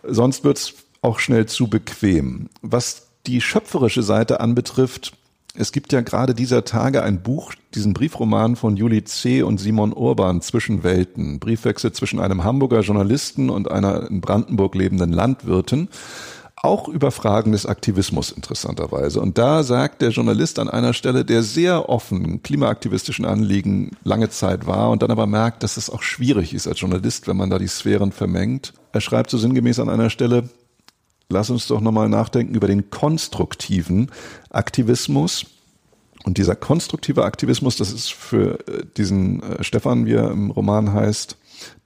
[0.03, 2.49] sonst wird's auch schnell zu bequem.
[2.61, 5.13] Was die schöpferische Seite anbetrifft,
[5.55, 9.41] es gibt ja gerade dieser Tage ein Buch, diesen Briefroman von Juli C.
[9.41, 15.89] und Simon Urban Zwischenwelten, Briefwechsel zwischen einem Hamburger Journalisten und einer in Brandenburg lebenden Landwirtin
[16.63, 19.21] auch über Fragen des Aktivismus interessanterweise.
[19.21, 24.65] Und da sagt der Journalist an einer Stelle, der sehr offen klimaaktivistischen Anliegen lange Zeit
[24.65, 27.59] war und dann aber merkt, dass es auch schwierig ist als Journalist, wenn man da
[27.59, 28.73] die Sphären vermengt.
[28.91, 30.49] Er schreibt so sinngemäß an einer Stelle,
[31.29, 34.11] lass uns doch nochmal nachdenken über den konstruktiven
[34.49, 35.45] Aktivismus.
[36.23, 40.91] Und dieser konstruktive Aktivismus, das ist für äh, diesen äh, Stefan, wie er im Roman
[40.91, 41.37] heißt,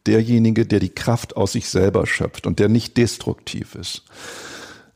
[0.08, 4.04] derjenige, der die Kraft aus sich selber schöpft und der nicht destruktiv ist.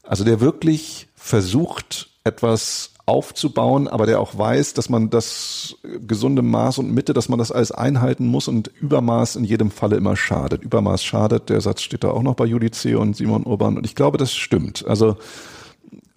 [0.08, 5.76] Also der wirklich versucht, etwas aufzubauen, aber der auch weiß, dass man das
[6.08, 9.96] gesunde Maß und Mitte, dass man das alles einhalten muss und Übermaß in jedem Falle
[9.96, 10.64] immer schadet.
[10.64, 13.96] Übermaß schadet, der Satz steht da auch noch bei Judice und Simon Urban und ich
[13.96, 14.86] glaube, das stimmt.
[14.88, 15.18] Also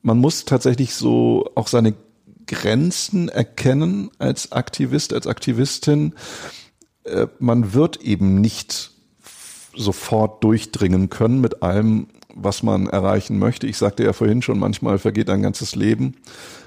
[0.02, 1.94] man muss tatsächlich so auch seine
[2.46, 6.14] Grenzen erkennen als Aktivist, als Aktivistin.
[7.04, 8.92] Äh, man wird eben nicht
[9.76, 13.66] sofort durchdringen können mit allem, was man erreichen möchte.
[13.66, 16.16] Ich sagte ja vorhin schon, manchmal vergeht ein ganzes Leben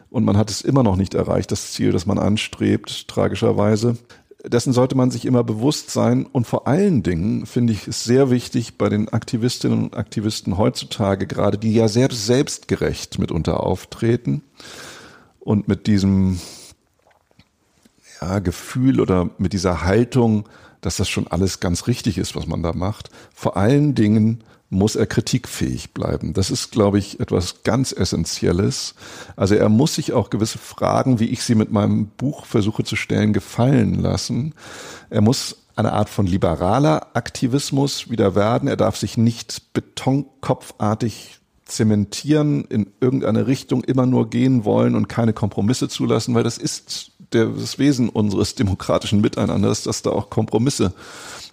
[0.09, 3.97] und man hat es immer noch nicht erreicht, das Ziel, das man anstrebt, tragischerweise.
[4.43, 6.25] Dessen sollte man sich immer bewusst sein.
[6.25, 11.27] Und vor allen Dingen finde ich es sehr wichtig bei den Aktivistinnen und Aktivisten heutzutage,
[11.27, 14.41] gerade die ja sehr selbstgerecht mitunter auftreten
[15.39, 16.39] und mit diesem
[18.19, 20.49] ja, Gefühl oder mit dieser Haltung,
[20.81, 23.11] dass das schon alles ganz richtig ist, was man da macht.
[23.33, 26.33] Vor allen Dingen muss er kritikfähig bleiben.
[26.33, 28.95] Das ist, glaube ich, etwas ganz Essentielles.
[29.35, 32.95] Also er muss sich auch gewisse Fragen, wie ich sie mit meinem Buch versuche zu
[32.95, 34.55] stellen, gefallen lassen.
[35.09, 38.69] Er muss eine Art von liberaler Aktivismus wieder werden.
[38.69, 45.33] Er darf sich nicht betonkopfartig zementieren, in irgendeine Richtung immer nur gehen wollen und keine
[45.33, 50.93] Kompromisse zulassen, weil das ist das Wesen unseres demokratischen Miteinanders, dass da auch Kompromisse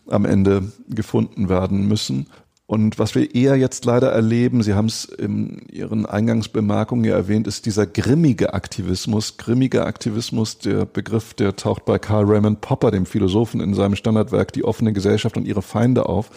[0.09, 2.29] am Ende gefunden werden müssen.
[2.71, 7.47] Und was wir eher jetzt leider erleben, Sie haben es in Ihren Eingangsbemerkungen ja erwähnt,
[7.47, 9.39] ist dieser grimmige Aktivismus.
[9.39, 14.53] Grimmiger Aktivismus, der Begriff, der taucht bei Karl Raymond Popper, dem Philosophen, in seinem Standardwerk
[14.53, 16.31] Die offene Gesellschaft und ihre Feinde auf.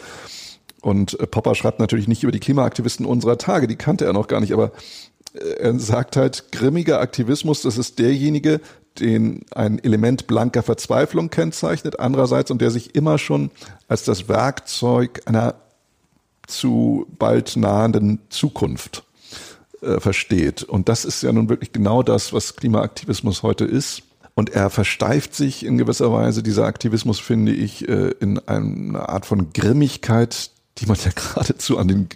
[0.82, 4.30] Und äh, Popper schreibt natürlich nicht über die Klimaaktivisten unserer Tage, die kannte er noch
[4.30, 4.72] gar nicht, aber
[5.34, 8.62] äh, er sagt halt, grimmiger Aktivismus, das ist derjenige,
[9.02, 13.52] den ein Element blanker Verzweiflung kennzeichnet, andererseits und der sich immer schon
[13.89, 15.56] als das Werkzeug einer
[16.52, 19.04] zu bald nahenden Zukunft
[19.82, 20.64] äh, versteht.
[20.64, 24.04] Und das ist ja nun wirklich genau das, was Klimaaktivismus heute ist.
[24.36, 29.26] Und er versteift sich in gewisser Weise, dieser Aktivismus, finde ich, äh, in eine Art
[29.26, 32.10] von Grimmigkeit, die man ja geradezu an den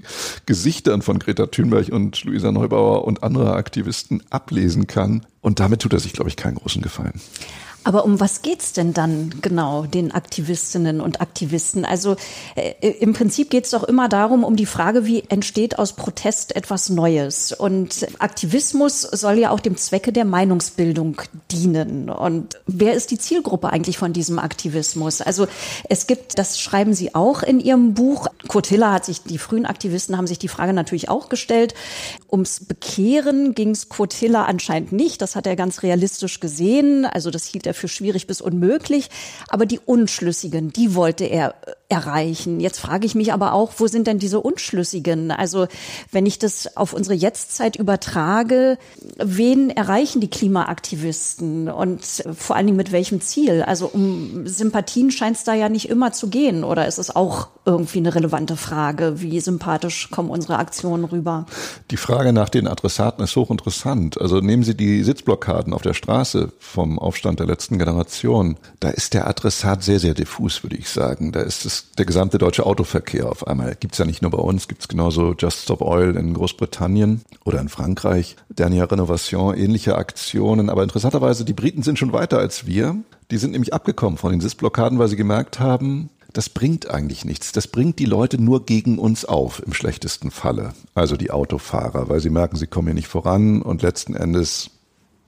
[0.46, 5.26] Gesichtern von Greta Thunberg und Luisa Neubauer und anderer Aktivisten ablesen kann.
[5.42, 7.20] Und damit tut er sich, glaube ich, keinen großen Gefallen.
[7.86, 11.86] Aber um was geht's denn dann genau den Aktivistinnen und Aktivisten?
[11.86, 12.16] Also
[12.56, 16.90] äh, im Prinzip geht's doch immer darum, um die Frage, wie entsteht aus Protest etwas
[16.90, 17.52] Neues?
[17.52, 21.22] Und Aktivismus soll ja auch dem Zwecke der Meinungsbildung
[21.52, 22.10] dienen.
[22.10, 25.22] Und wer ist die Zielgruppe eigentlich von diesem Aktivismus?
[25.22, 25.46] Also
[25.88, 28.26] es gibt, das schreiben Sie auch in Ihrem Buch.
[28.48, 31.76] Kurt Hiller hat sich, die frühen Aktivisten haben sich die Frage natürlich auch gestellt.
[32.36, 35.22] Ums Bekehren ging's Kurt Hiller anscheinend nicht.
[35.22, 37.06] Das hat er ganz realistisch gesehen.
[37.06, 39.10] Also das hielt er für schwierig bis unmöglich.
[39.48, 42.60] Aber die Unschlüssigen, die wollte er äh, erreichen.
[42.60, 45.32] Jetzt frage ich mich aber auch, wo sind denn diese Unschlüssigen?
[45.32, 45.68] Also
[46.12, 48.78] wenn ich das auf unsere Jetztzeit übertrage,
[49.18, 52.04] wen erreichen die Klimaaktivisten und
[52.36, 53.62] vor allen Dingen mit welchem Ziel?
[53.62, 56.64] Also um Sympathien scheint es da ja nicht immer zu gehen.
[56.64, 59.22] Oder ist es auch irgendwie eine relevante Frage?
[59.22, 61.46] Wie sympathisch kommen unsere Aktionen rüber?
[61.92, 64.20] Die Frage nach den Adressaten ist hochinteressant.
[64.20, 68.58] Also nehmen Sie die Sitzblockaden auf der Straße vom Aufstand der letzten Generation.
[68.80, 71.32] Da ist der Adressat sehr, sehr diffus, würde ich sagen.
[71.32, 73.76] Da ist es der gesamte deutsche Autoverkehr auf einmal.
[73.76, 77.70] Gibt's ja nicht nur bei uns, gibt's genauso Just Stop Oil in Großbritannien oder in
[77.70, 80.70] Frankreich, Dernière Renovation, ähnliche Aktionen.
[80.70, 82.98] Aber interessanterweise, die Briten sind schon weiter als wir.
[83.32, 87.54] Die sind nämlich abgekommen von den Sitzblockaden, weil sie gemerkt haben, das bringt eigentlich nichts.
[87.54, 90.74] Das bringt die Leute nur gegen uns auf, im schlechtesten Falle.
[90.94, 94.70] Also die Autofahrer, weil sie merken, sie kommen hier nicht voran und letzten Endes,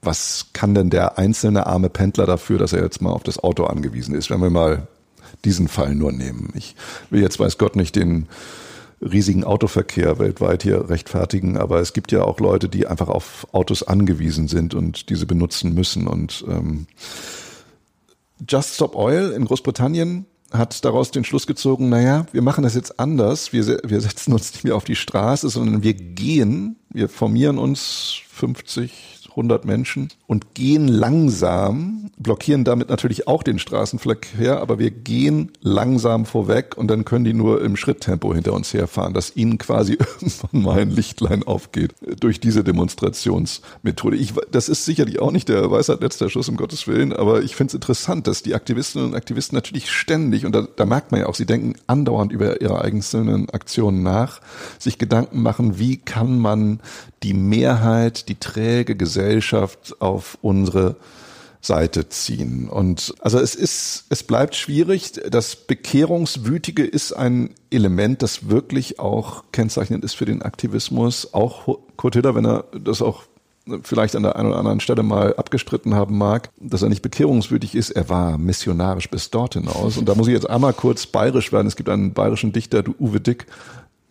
[0.01, 3.63] was kann denn der einzelne arme Pendler dafür, dass er jetzt mal auf das Auto
[3.63, 4.29] angewiesen ist?
[4.29, 4.87] Wenn wir mal
[5.45, 6.51] diesen Fall nur nehmen.
[6.55, 6.75] Ich
[7.09, 8.27] will jetzt, weiß Gott, nicht den
[9.01, 13.83] riesigen Autoverkehr weltweit hier rechtfertigen, aber es gibt ja auch Leute, die einfach auf Autos
[13.83, 16.07] angewiesen sind und diese benutzen müssen.
[16.07, 16.87] Und ähm,
[18.47, 22.99] Just Stop Oil in Großbritannien hat daraus den Schluss gezogen, naja, wir machen das jetzt
[22.99, 27.57] anders, wir, wir setzen uns nicht mehr auf die Straße, sondern wir gehen, wir formieren
[27.57, 34.89] uns 50, 100 Menschen und gehen langsam, blockieren damit natürlich auch den Straßenverkehr, aber wir
[34.89, 39.57] gehen langsam vorweg und dann können die nur im Schritttempo hinter uns herfahren, dass ihnen
[39.59, 44.17] quasi irgendwann mal ein Lichtlein aufgeht durch diese Demonstrationsmethode.
[44.17, 47.55] Ich, das ist sicherlich auch nicht der Weisheit letzter Schuss, um Gottes Willen, aber ich
[47.55, 51.21] finde es interessant, dass die Aktivistinnen und Aktivisten natürlich ständig, und da, da merkt man
[51.21, 54.41] ja auch, sie denken andauernd über ihre einzelnen Aktionen nach,
[54.79, 56.79] sich Gedanken machen, wie kann man
[57.23, 60.95] die Mehrheit, die träge Gesellschaft auf unsere
[61.61, 62.69] Seite ziehen.
[62.69, 65.13] Und also es ist, es bleibt schwierig.
[65.29, 71.33] Das Bekehrungswütige ist ein Element, das wirklich auch kennzeichnend ist für den Aktivismus.
[71.33, 73.23] Auch Kurt Hiller, wenn er das auch
[73.83, 77.75] vielleicht an der einen oder anderen Stelle mal abgestritten haben mag, dass er nicht bekehrungswürdig
[77.75, 77.89] ist.
[77.91, 79.97] Er war missionarisch bis dort hinaus.
[79.97, 81.67] Und da muss ich jetzt einmal kurz bayerisch werden.
[81.67, 83.45] Es gibt einen bayerischen Dichter, Uwe Dick,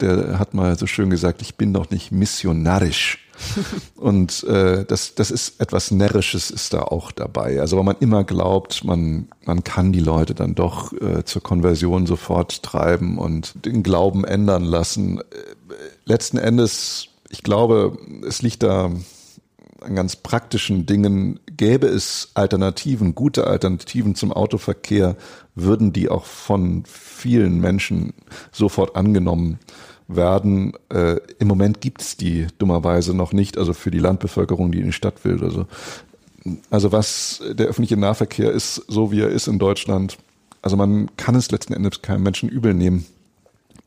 [0.01, 3.19] der hat mal so schön gesagt, ich bin doch nicht missionarisch.
[3.97, 7.61] Und äh, das, das ist etwas Närrisches ist da auch dabei.
[7.61, 12.07] Also weil man immer glaubt, man, man kann die Leute dann doch äh, zur Konversion
[12.07, 15.19] sofort treiben und den Glauben ändern lassen.
[15.19, 15.23] Äh,
[16.05, 18.91] letzten Endes, ich glaube, es liegt da
[19.81, 21.39] an ganz praktischen Dingen.
[21.57, 25.17] Gäbe es Alternativen, gute Alternativen zum Autoverkehr,
[25.55, 28.15] würden die auch von vielen Menschen
[28.53, 29.59] sofort angenommen
[30.09, 30.73] werden.
[30.89, 34.87] Äh, Im Moment gibt es die dummerweise noch nicht, also für die Landbevölkerung, die in
[34.87, 35.43] die Stadt will.
[35.43, 35.67] Also,
[36.71, 40.19] also was der öffentliche Nahverkehr ist, so wie er ist in Deutschland,
[40.63, 43.07] also man kann es letzten Endes keinem Menschen übel nehmen,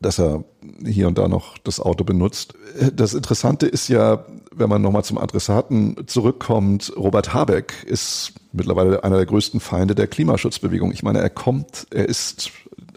[0.00, 0.44] dass er
[0.84, 2.54] hier und da noch das Auto benutzt.
[2.94, 9.16] Das Interessante ist ja, wenn man nochmal zum Adressaten zurückkommt, Robert Habeck ist mittlerweile einer
[9.16, 10.92] der größten Feinde der Klimaschutzbewegung.
[10.92, 12.50] Ich meine, er kommt, er ist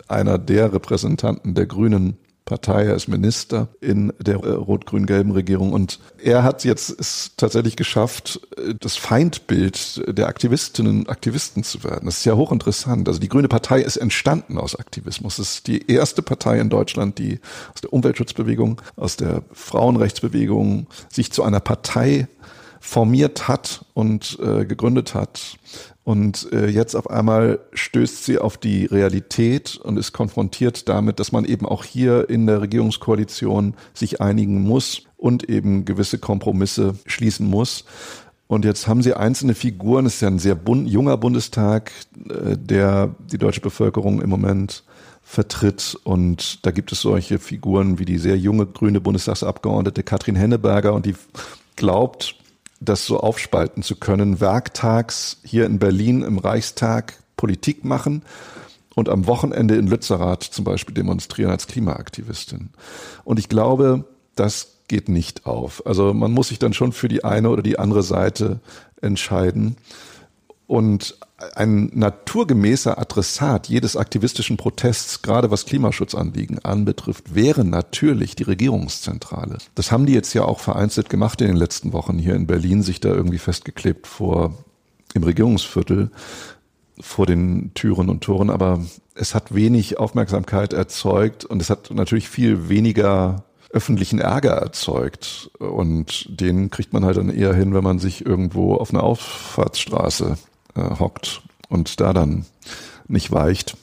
[0.07, 5.99] einer der Repräsentanten der Grünen Partei, er ist Minister in der äh, rot-grün-gelben Regierung und
[6.21, 12.05] er hat jetzt es tatsächlich geschafft, äh, das Feindbild der Aktivistinnen und Aktivisten zu werden.
[12.05, 13.07] Das ist ja hochinteressant.
[13.07, 15.39] Also die Grüne Partei ist entstanden aus Aktivismus.
[15.39, 17.39] Es ist die erste Partei in Deutschland, die
[17.73, 22.27] aus der Umweltschutzbewegung, aus der Frauenrechtsbewegung sich zu einer Partei
[22.83, 25.57] formiert hat und äh, gegründet hat.
[26.03, 31.31] Und äh, jetzt auf einmal stößt sie auf die Realität und ist konfrontiert damit, dass
[31.31, 37.49] man eben auch hier in der Regierungskoalition sich einigen muss und eben gewisse Kompromisse schließen
[37.49, 37.85] muss.
[38.47, 41.93] Und jetzt haben sie einzelne Figuren, es ist ja ein sehr bund, junger Bundestag,
[42.29, 44.83] äh, der die deutsche Bevölkerung im Moment
[45.23, 45.97] vertritt.
[46.03, 51.05] Und da gibt es solche Figuren wie die sehr junge grüne Bundestagsabgeordnete Katrin Henneberger und
[51.05, 51.15] die
[51.77, 52.35] glaubt,
[52.83, 58.23] das so aufspalten zu können, werktags hier in Berlin im Reichstag Politik machen
[58.95, 62.69] und am Wochenende in Lützerath zum Beispiel demonstrieren als Klimaaktivistin.
[63.23, 65.85] Und ich glaube, das geht nicht auf.
[65.85, 68.59] Also man muss sich dann schon für die eine oder die andere Seite
[69.01, 69.77] entscheiden.
[70.65, 71.17] Und
[71.55, 79.57] ein naturgemäßer Adressat jedes aktivistischen Protests, gerade was Klimaschutzanliegen anbetrifft, wäre natürlich die Regierungszentrale.
[79.75, 82.81] Das haben die jetzt ja auch vereinzelt gemacht in den letzten Wochen hier in Berlin,
[82.81, 84.53] sich da irgendwie festgeklebt vor
[85.13, 86.11] im Regierungsviertel
[86.99, 88.79] vor den Türen und Toren, aber
[89.15, 95.49] es hat wenig Aufmerksamkeit erzeugt und es hat natürlich viel weniger öffentlichen Ärger erzeugt.
[95.57, 100.37] Und den kriegt man halt dann eher hin, wenn man sich irgendwo auf einer Auffahrtsstraße
[100.75, 102.45] äh, hockt und da dann
[103.07, 103.75] nicht weicht.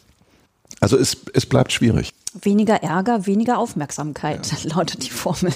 [0.80, 2.12] Also es, es bleibt schwierig.
[2.42, 4.70] Weniger Ärger, weniger Aufmerksamkeit, ja.
[4.76, 5.52] lautet die Formel.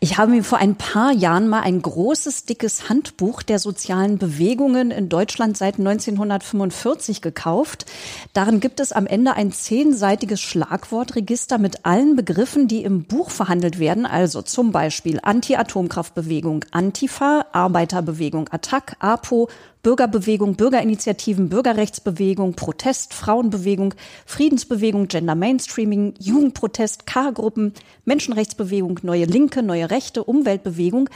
[0.00, 4.90] Ich habe mir vor ein paar Jahren mal ein großes, dickes Handbuch der sozialen Bewegungen
[4.90, 7.86] in Deutschland seit 1945 gekauft.
[8.32, 13.78] Darin gibt es am Ende ein zehnseitiges Schlagwortregister mit allen Begriffen, die im Buch verhandelt
[13.78, 14.04] werden.
[14.04, 19.48] Also zum Beispiel Anti-Atomkraftbewegung, Antifa, Arbeiterbewegung, Attac, APO,
[19.84, 25.34] Bürgerbewegung, Bürgerinitiativen, Bürgerrechtsbewegung, Protest, Frauenbewegung, Friedensbewegung, Gender
[25.84, 31.10] Mainstreaming, Jugendprotest, K-Gruppen, Menschenrechtsbewegung, Neue Linke, Neue Rechte, Umweltbewegung,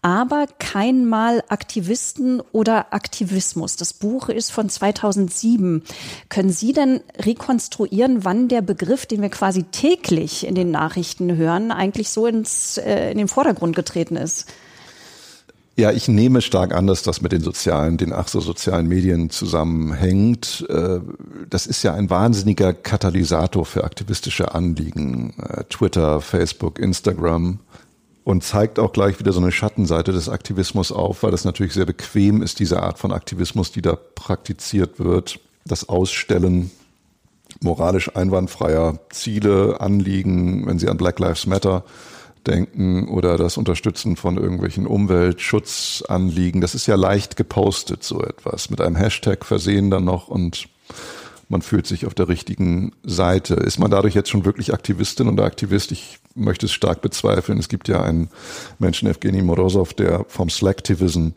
[0.00, 3.76] aber kein Mal Aktivisten oder Aktivismus.
[3.76, 5.82] Das Buch ist von 2007.
[6.28, 11.72] Können Sie denn rekonstruieren, wann der Begriff, den wir quasi täglich in den Nachrichten hören,
[11.72, 14.46] eigentlich so ins, äh, in den Vordergrund getreten ist?
[15.74, 19.30] Ja, ich nehme stark an, dass das mit den sozialen, den ach so sozialen Medien
[19.30, 20.66] zusammenhängt.
[20.68, 21.00] Äh,
[21.48, 25.32] das ist ja ein wahnsinniger Katalysator für aktivistische Anliegen.
[25.38, 27.60] Äh, Twitter, Facebook, Instagram.
[28.24, 31.86] Und zeigt auch gleich wieder so eine Schattenseite des Aktivismus auf, weil das natürlich sehr
[31.86, 35.40] bequem ist, diese Art von Aktivismus, die da praktiziert wird.
[35.64, 36.70] Das Ausstellen
[37.60, 41.82] moralisch einwandfreier Ziele, Anliegen, wenn sie an Black Lives Matter
[42.46, 46.60] denken oder das Unterstützen von irgendwelchen Umweltschutzanliegen.
[46.60, 48.70] Das ist ja leicht gepostet, so etwas.
[48.70, 50.68] Mit einem Hashtag versehen dann noch und
[51.52, 53.54] man fühlt sich auf der richtigen Seite.
[53.54, 55.92] Ist man dadurch jetzt schon wirklich Aktivistin oder Aktivist?
[55.92, 57.58] Ich möchte es stark bezweifeln.
[57.58, 58.30] Es gibt ja einen
[58.78, 61.28] Menschen, Evgeny Morozov, der vom Slacktivism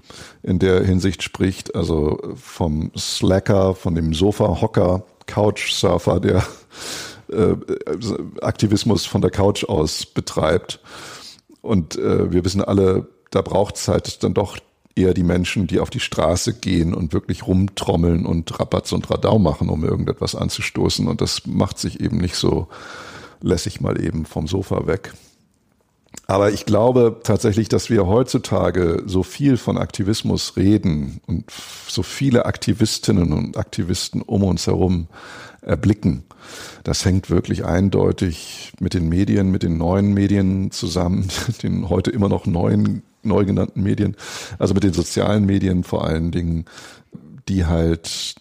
[0.42, 6.44] in der Hinsicht spricht, also vom Slacker, von dem Sofa-Hocker, Couchsurfer, der
[7.32, 7.56] äh,
[8.42, 10.80] Aktivismus von der Couch aus betreibt.
[11.62, 14.58] Und äh, wir wissen alle, da braucht es halt dann doch
[14.96, 19.40] eher die Menschen, die auf die Straße gehen und wirklich rumtrommeln und Rabatz und Radau
[19.40, 21.08] machen, um irgendetwas anzustoßen.
[21.08, 22.68] Und das macht sich eben nicht so
[23.42, 25.14] lässig mal eben vom Sofa weg.
[26.28, 31.52] Aber ich glaube tatsächlich, dass wir heutzutage so viel von Aktivismus reden und
[31.88, 35.08] so viele Aktivistinnen und Aktivisten um uns herum
[35.66, 36.24] erblicken.
[36.84, 41.28] Das hängt wirklich eindeutig mit den Medien, mit den neuen Medien zusammen,
[41.64, 44.16] den heute immer noch neuen, neu genannten Medien,
[44.60, 46.66] also mit den sozialen Medien vor allen Dingen,
[47.48, 48.36] die halt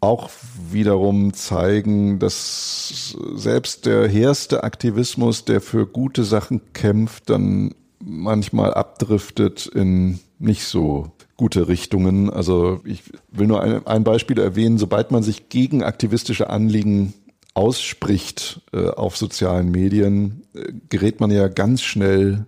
[0.00, 0.30] auch
[0.70, 9.66] wiederum zeigen, dass selbst der hehrste Aktivismus, der für gute Sachen kämpft, dann manchmal abdriftet
[9.66, 12.28] in nicht so gute Richtungen.
[12.28, 14.76] Also ich will nur ein, ein Beispiel erwähnen.
[14.76, 17.14] Sobald man sich gegen aktivistische Anliegen
[17.54, 22.44] ausspricht äh, auf sozialen Medien, äh, gerät man ja ganz schnell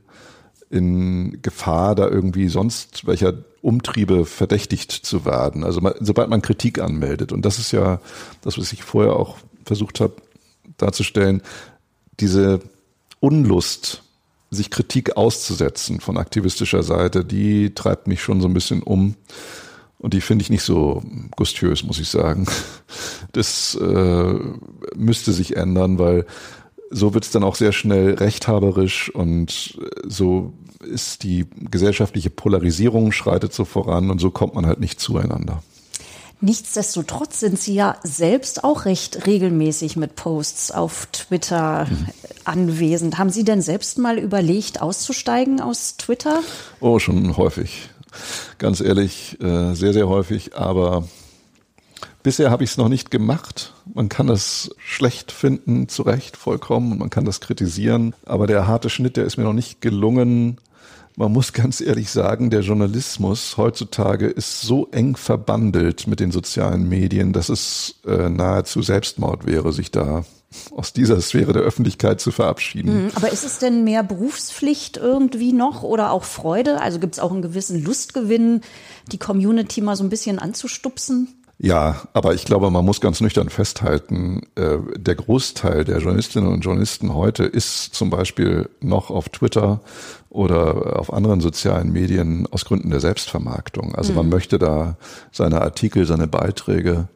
[0.69, 5.65] in Gefahr, da irgendwie sonst welcher Umtriebe verdächtigt zu werden.
[5.65, 7.33] Also man, sobald man Kritik anmeldet.
[7.33, 7.99] Und das ist ja
[8.43, 10.17] das, was ich vorher auch versucht habe
[10.77, 11.41] darzustellen,
[12.21, 12.61] diese
[13.21, 14.03] Unlust,
[14.53, 19.17] sich Kritik auszusetzen von aktivistischer Seite, die treibt mich schon so ein bisschen um.
[19.99, 21.03] Und die finde ich nicht so
[21.37, 22.47] gustiös, muss ich sagen.
[23.33, 24.35] Das äh,
[24.95, 26.27] müsste sich ändern, weil
[26.91, 33.55] so wird es dann auch sehr schnell rechthaberisch und so ist die gesellschaftliche Polarisierung schreitet
[33.55, 35.63] so voran und so kommt man halt nicht zueinander.
[36.45, 42.09] Nichtsdestotrotz sind Sie ja selbst auch recht regelmäßig mit Posts auf Twitter mhm.
[42.45, 43.17] anwesend.
[43.17, 46.41] Haben Sie denn selbst mal überlegt, auszusteigen aus Twitter?
[46.81, 47.91] Oh, schon häufig.
[48.59, 50.57] Ganz ehrlich, äh, sehr, sehr häufig.
[50.57, 51.07] Aber
[52.25, 53.73] bisher habe ich es noch nicht gemacht.
[53.95, 56.91] Man kann das schlecht finden, zu Recht, vollkommen.
[56.91, 58.17] Und man kann das kritisieren.
[58.27, 60.59] Aber der harte Schnitt, der ist mir noch nicht gelungen
[61.17, 66.89] man muss ganz ehrlich sagen, der Journalismus heutzutage ist so eng verbandelt mit den sozialen
[66.89, 70.25] Medien, dass es äh, nahezu Selbstmord wäre, sich da
[70.71, 73.05] aus dieser Sphäre der Öffentlichkeit zu verabschieden.
[73.05, 76.81] Mhm, aber ist es denn mehr Berufspflicht irgendwie noch oder auch Freude?
[76.81, 78.61] Also gibt es auch einen gewissen Lustgewinn,
[79.11, 81.29] die Community mal so ein bisschen anzustupsen?
[81.63, 86.63] Ja, aber ich glaube, man muss ganz nüchtern festhalten, äh, der Großteil der Journalistinnen und
[86.63, 89.81] Journalisten heute ist zum Beispiel noch auf Twitter
[90.29, 93.95] oder auf anderen sozialen Medien aus Gründen der Selbstvermarktung.
[93.95, 94.17] Also mhm.
[94.17, 94.97] man möchte da
[95.31, 97.07] seine Artikel, seine Beiträge,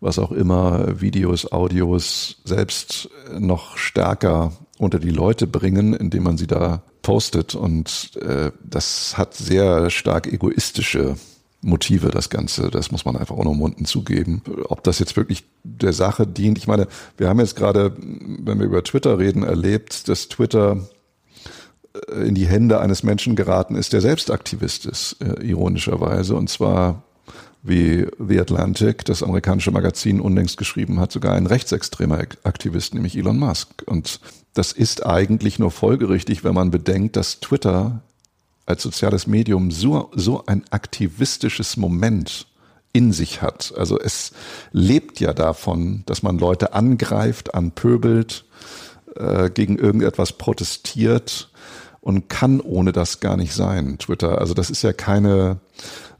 [0.00, 6.46] was auch immer, Videos, Audios selbst noch stärker unter die Leute bringen, indem man sie
[6.46, 7.54] da postet.
[7.54, 11.16] Und äh, das hat sehr stark egoistische
[11.62, 12.70] Motive, das Ganze.
[12.70, 14.42] Das muss man einfach unumwunden zugeben.
[14.68, 16.58] Ob das jetzt wirklich der Sache dient.
[16.58, 16.86] Ich meine,
[17.16, 20.88] wir haben jetzt gerade, wenn wir über Twitter reden, erlebt, dass Twitter
[22.08, 26.34] äh, in die Hände eines Menschen geraten ist, der selbst Aktivist ist, äh, ironischerweise.
[26.34, 27.02] Und zwar,
[27.62, 33.38] wie The Atlantic, das amerikanische Magazin, unlängst geschrieben hat, sogar ein rechtsextremer Aktivist, nämlich Elon
[33.38, 33.82] Musk.
[33.84, 34.20] Und
[34.54, 38.02] das ist eigentlich nur folgerichtig, wenn man bedenkt, dass Twitter
[38.70, 42.46] als soziales Medium so, so ein aktivistisches Moment
[42.92, 43.72] in sich hat.
[43.76, 44.32] Also es
[44.72, 48.44] lebt ja davon, dass man Leute angreift, anpöbelt,
[49.16, 51.50] äh, gegen irgendetwas protestiert
[52.00, 54.38] und kann ohne das gar nicht sein, Twitter.
[54.38, 55.58] Also das ist ja keine,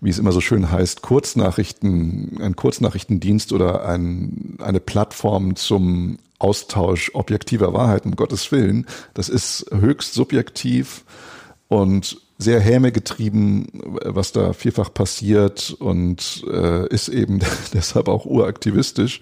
[0.00, 7.10] wie es immer so schön heißt, Kurznachrichten, ein Kurznachrichtendienst oder ein, eine Plattform zum Austausch
[7.14, 8.86] objektiver Wahrheiten, um Gottes Willen.
[9.14, 11.04] Das ist höchst subjektiv
[11.68, 13.68] und sehr häme getrieben,
[14.04, 17.40] was da vielfach passiert und äh, ist eben
[17.74, 19.20] deshalb auch uraktivistisch.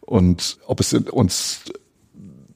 [0.00, 1.60] Und ob es uns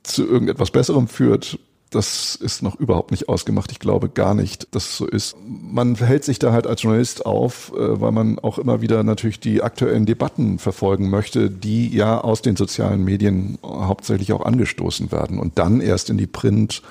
[0.02, 1.58] zu irgendetwas Besserem führt,
[1.90, 3.72] das ist noch überhaupt nicht ausgemacht.
[3.72, 5.36] Ich glaube gar nicht, dass es so ist.
[5.44, 9.40] Man hält sich da halt als Journalist auf, äh, weil man auch immer wieder natürlich
[9.40, 15.38] die aktuellen Debatten verfolgen möchte, die ja aus den sozialen Medien hauptsächlich auch angestoßen werden
[15.38, 16.82] und dann erst in die Print-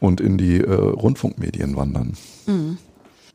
[0.00, 2.14] und in die äh, Rundfunkmedien wandern.
[2.46, 2.78] Mhm.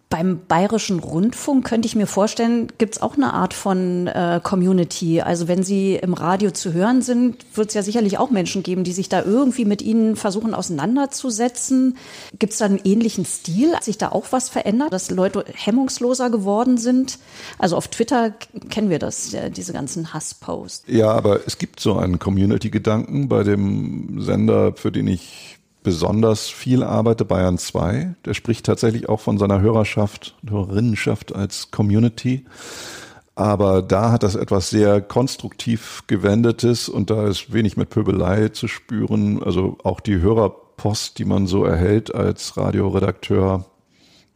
[0.07, 5.21] Beim Bayerischen Rundfunk könnte ich mir vorstellen, gibt es auch eine Art von äh, Community.
[5.21, 8.83] Also wenn Sie im Radio zu hören sind, wird es ja sicherlich auch Menschen geben,
[8.83, 11.97] die sich da irgendwie mit Ihnen versuchen auseinanderzusetzen.
[12.37, 13.75] Gibt es da einen ähnlichen Stil?
[13.75, 17.17] Hat sich da auch was verändert, dass Leute hemmungsloser geworden sind?
[17.57, 18.31] Also auf Twitter
[18.69, 20.83] kennen wir das, diese ganzen Hassposts.
[20.87, 26.83] Ja, aber es gibt so einen Community-Gedanken bei dem Sender, für den ich besonders viel
[26.83, 28.15] arbeite, Bayern 2.
[28.25, 32.45] Der spricht tatsächlich auch von seiner Hörerschaft, Hörerinnenschaft als Community.
[33.35, 38.67] Aber da hat das etwas sehr konstruktiv gewendetes und da ist wenig mit Pöbelei zu
[38.67, 39.43] spüren.
[39.43, 43.65] Also auch die Hörerpost, die man so erhält als Radioredakteur,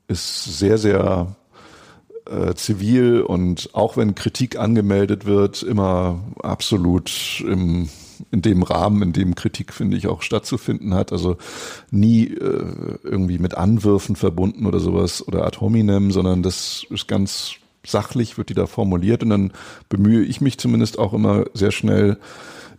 [0.08, 1.36] ist sehr, sehr
[2.30, 7.90] äh, zivil und auch wenn Kritik angemeldet wird, immer absolut im
[8.32, 11.12] in dem Rahmen, in dem Kritik, finde ich, auch stattzufinden hat.
[11.12, 11.38] Also
[11.92, 17.56] nie äh, irgendwie mit Anwürfen verbunden oder sowas oder ad hominem, sondern das ist ganz
[17.86, 19.52] sachlich, wird die da formuliert und dann
[19.88, 22.18] bemühe ich mich zumindest auch immer sehr schnell,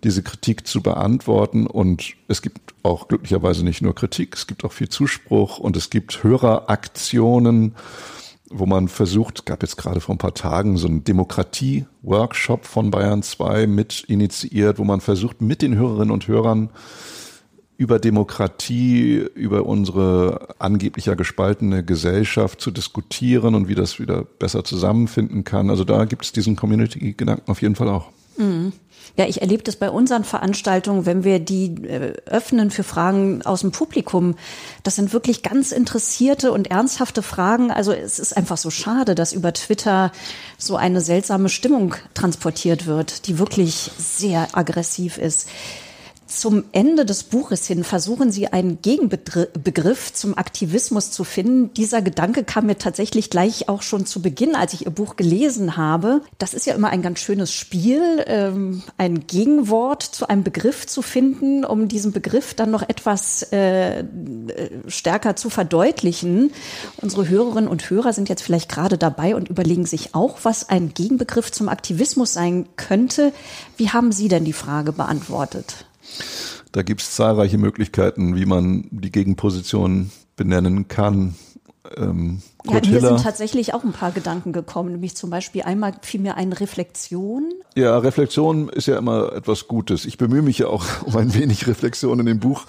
[0.04, 1.66] diese Kritik zu beantworten.
[1.66, 5.90] Und es gibt auch glücklicherweise nicht nur Kritik, es gibt auch viel Zuspruch und es
[5.90, 7.74] gibt Höreraktionen
[8.50, 13.22] wo man versucht, gab jetzt gerade vor ein paar Tagen so einen Demokratie-Workshop von Bayern
[13.22, 16.70] 2 mit initiiert, wo man versucht, mit den Hörerinnen und Hörern
[17.76, 25.44] über Demokratie, über unsere angeblicher gespaltene Gesellschaft zu diskutieren und wie das wieder besser zusammenfinden
[25.44, 25.70] kann.
[25.70, 28.10] Also da gibt es diesen Community-Gedanken auf jeden Fall auch.
[29.16, 33.60] Ja, ich erlebe das bei unseren Veranstaltungen, wenn wir die äh, öffnen für Fragen aus
[33.60, 34.36] dem Publikum.
[34.82, 37.70] Das sind wirklich ganz interessierte und ernsthafte Fragen.
[37.70, 40.12] Also es ist einfach so schade, dass über Twitter
[40.58, 45.48] so eine seltsame Stimmung transportiert wird, die wirklich sehr aggressiv ist.
[46.30, 51.74] Zum Ende des Buches hin versuchen Sie einen Gegenbegriff zum Aktivismus zu finden.
[51.74, 55.76] Dieser Gedanke kam mir tatsächlich gleich auch schon zu Beginn, als ich Ihr Buch gelesen
[55.76, 56.22] habe.
[56.38, 61.02] Das ist ja immer ein ganz schönes Spiel, ähm, ein Gegenwort zu einem Begriff zu
[61.02, 64.04] finden, um diesen Begriff dann noch etwas äh,
[64.86, 66.52] stärker zu verdeutlichen.
[67.02, 70.94] Unsere Hörerinnen und Hörer sind jetzt vielleicht gerade dabei und überlegen sich auch, was ein
[70.94, 73.32] Gegenbegriff zum Aktivismus sein könnte.
[73.76, 75.86] Wie haben Sie denn die Frage beantwortet?
[76.72, 81.34] Da gibt es zahlreiche Möglichkeiten, wie man die Gegenposition benennen kann.
[81.96, 86.20] Ähm, ja, mir sind tatsächlich auch ein paar Gedanken gekommen, nämlich zum Beispiel einmal fiel
[86.20, 87.48] mir eine Reflexion.
[87.74, 90.04] Ja, Reflexion ist ja immer etwas Gutes.
[90.04, 92.66] Ich bemühe mich ja auch um ein wenig Reflexion in dem Buch.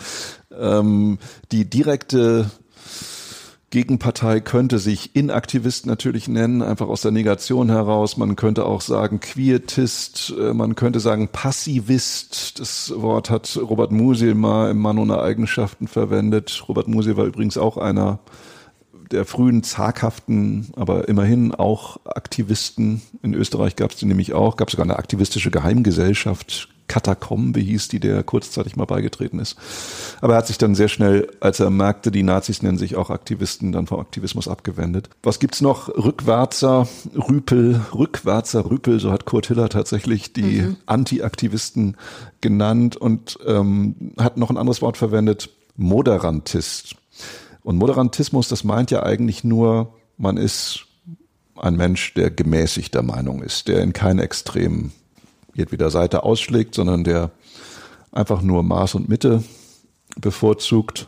[0.57, 1.19] Ähm,
[1.51, 2.49] die direkte
[3.71, 8.17] Gegenpartei könnte sich Inaktivist natürlich nennen, einfach aus der Negation heraus.
[8.17, 12.59] Man könnte auch sagen Quietist, äh, man könnte sagen Passivist.
[12.59, 16.65] Das Wort hat Robert Musil mal im Mann ohne Eigenschaften verwendet.
[16.67, 18.19] Robert Musil war übrigens auch einer
[19.09, 23.01] der frühen zaghaften, aber immerhin auch Aktivisten.
[23.21, 28.01] In Österreich gab es die nämlich auch, gab sogar eine aktivistische Geheimgesellschaft, Katakombe hieß die,
[28.01, 29.55] der kurzzeitig mal beigetreten ist.
[30.19, 33.09] Aber er hat sich dann sehr schnell, als er merkte, die Nazis nennen sich auch
[33.09, 35.09] Aktivisten, dann vom Aktivismus abgewendet.
[35.23, 35.87] Was gibt's noch?
[35.87, 40.77] Rückwärtser, Rüpel, Rückwärtser, Rüpel, so hat Kurt Hiller tatsächlich die mhm.
[40.85, 41.95] Anti-Aktivisten
[42.41, 46.97] genannt und ähm, hat noch ein anderes Wort verwendet, Moderantist.
[47.63, 50.87] Und Moderantismus, das meint ja eigentlich nur, man ist
[51.55, 54.91] ein Mensch, der gemäßigter Meinung ist, der in keinen Extremen
[55.53, 57.31] jedweder Seite ausschlägt, sondern der
[58.11, 59.43] einfach nur Maß und Mitte
[60.17, 61.07] bevorzugt.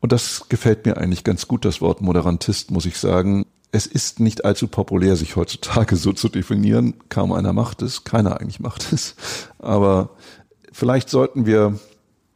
[0.00, 3.46] Und das gefällt mir eigentlich ganz gut, das Wort Moderantist, muss ich sagen.
[3.70, 6.94] Es ist nicht allzu populär, sich heutzutage so zu definieren.
[7.08, 9.14] Kaum einer macht es, keiner eigentlich macht es.
[9.58, 10.10] Aber
[10.72, 11.78] vielleicht sollten wir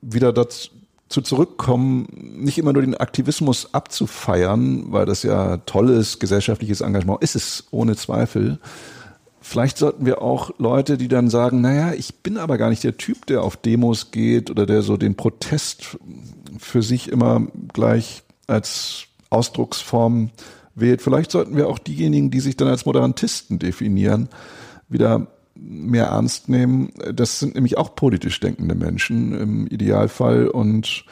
[0.00, 0.70] wieder dazu
[1.08, 7.64] zurückkommen, nicht immer nur den Aktivismus abzufeiern, weil das ja tolles gesellschaftliches Engagement ist es
[7.70, 8.58] ohne Zweifel,
[9.48, 12.96] Vielleicht sollten wir auch Leute, die dann sagen, naja, ich bin aber gar nicht der
[12.96, 15.98] Typ, der auf Demos geht oder der so den Protest
[16.58, 20.30] für sich immer gleich als Ausdrucksform
[20.74, 21.00] wählt.
[21.00, 24.30] Vielleicht sollten wir auch diejenigen, die sich dann als Moderantisten definieren,
[24.88, 26.90] wieder mehr ernst nehmen.
[27.14, 31.04] Das sind nämlich auch politisch denkende Menschen im Idealfall und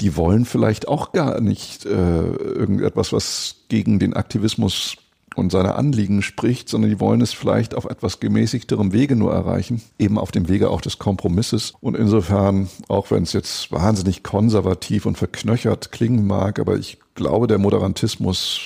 [0.00, 4.96] die wollen vielleicht auch gar nicht äh, irgendetwas, was gegen den Aktivismus
[5.36, 9.82] und seine Anliegen spricht, sondern die wollen es vielleicht auf etwas gemäßigterem Wege nur erreichen,
[9.98, 11.74] eben auf dem Wege auch des Kompromisses.
[11.80, 17.46] Und insofern, auch wenn es jetzt wahnsinnig konservativ und verknöchert klingen mag, aber ich glaube,
[17.46, 18.60] der Moderantismus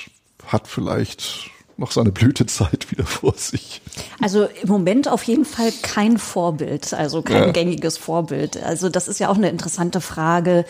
[0.46, 3.80] hat vielleicht noch seine Blütezeit wieder vor sich.
[4.20, 7.52] Also im Moment auf jeden Fall kein Vorbild, also kein ja.
[7.52, 8.62] gängiges Vorbild.
[8.62, 10.64] Also das ist ja auch eine interessante Frage.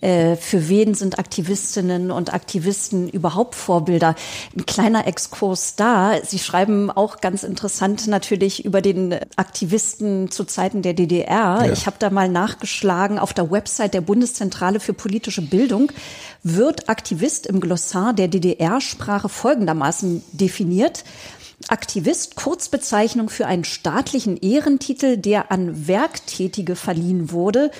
[0.00, 4.14] Äh, für wen sind Aktivistinnen und Aktivisten überhaupt Vorbilder?
[4.56, 6.14] Ein kleiner Exkurs da.
[6.24, 11.66] Sie schreiben auch ganz interessant natürlich über den Aktivisten zu Zeiten der DDR.
[11.66, 11.72] Ja.
[11.72, 15.92] Ich habe da mal nachgeschlagen auf der Website der Bundeszentrale für politische Bildung
[16.42, 21.04] wird Aktivist im Glossar der DDR-Sprache folgendermaßen definiert.
[21.68, 27.70] Aktivist, Kurzbezeichnung für einen staatlichen Ehrentitel, der an Werktätige verliehen wurde,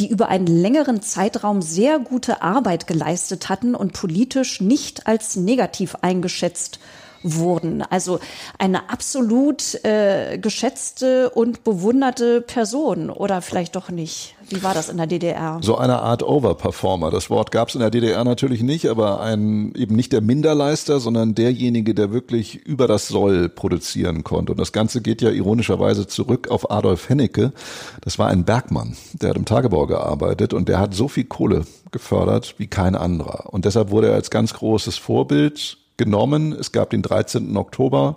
[0.00, 5.96] die über einen längeren Zeitraum sehr gute Arbeit geleistet hatten und politisch nicht als negativ
[6.02, 6.78] eingeschätzt
[7.22, 7.82] wurden.
[7.82, 8.20] Also
[8.58, 14.34] eine absolut äh, geschätzte und bewunderte Person oder vielleicht doch nicht.
[14.48, 15.58] Wie war das in der DDR?
[15.62, 17.10] So eine Art Overperformer.
[17.10, 21.00] Das Wort gab es in der DDR natürlich nicht, aber ein eben nicht der Minderleister,
[21.00, 24.52] sondern derjenige, der wirklich über das Soll produzieren konnte.
[24.52, 27.52] Und das Ganze geht ja ironischerweise zurück auf Adolf Hennecke.
[28.00, 31.66] Das war ein Bergmann, der hat im Tagebau gearbeitet und der hat so viel Kohle
[31.90, 33.52] gefördert wie kein anderer.
[33.52, 36.52] Und deshalb wurde er als ganz großes Vorbild genommen.
[36.52, 37.54] Es gab den 13.
[37.56, 38.16] Oktober.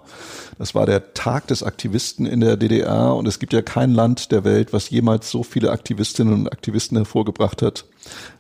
[0.58, 3.16] Das war der Tag des Aktivisten in der DDR.
[3.16, 6.96] Und es gibt ja kein Land der Welt, was jemals so viele Aktivistinnen und Aktivisten
[6.98, 7.86] hervorgebracht hat,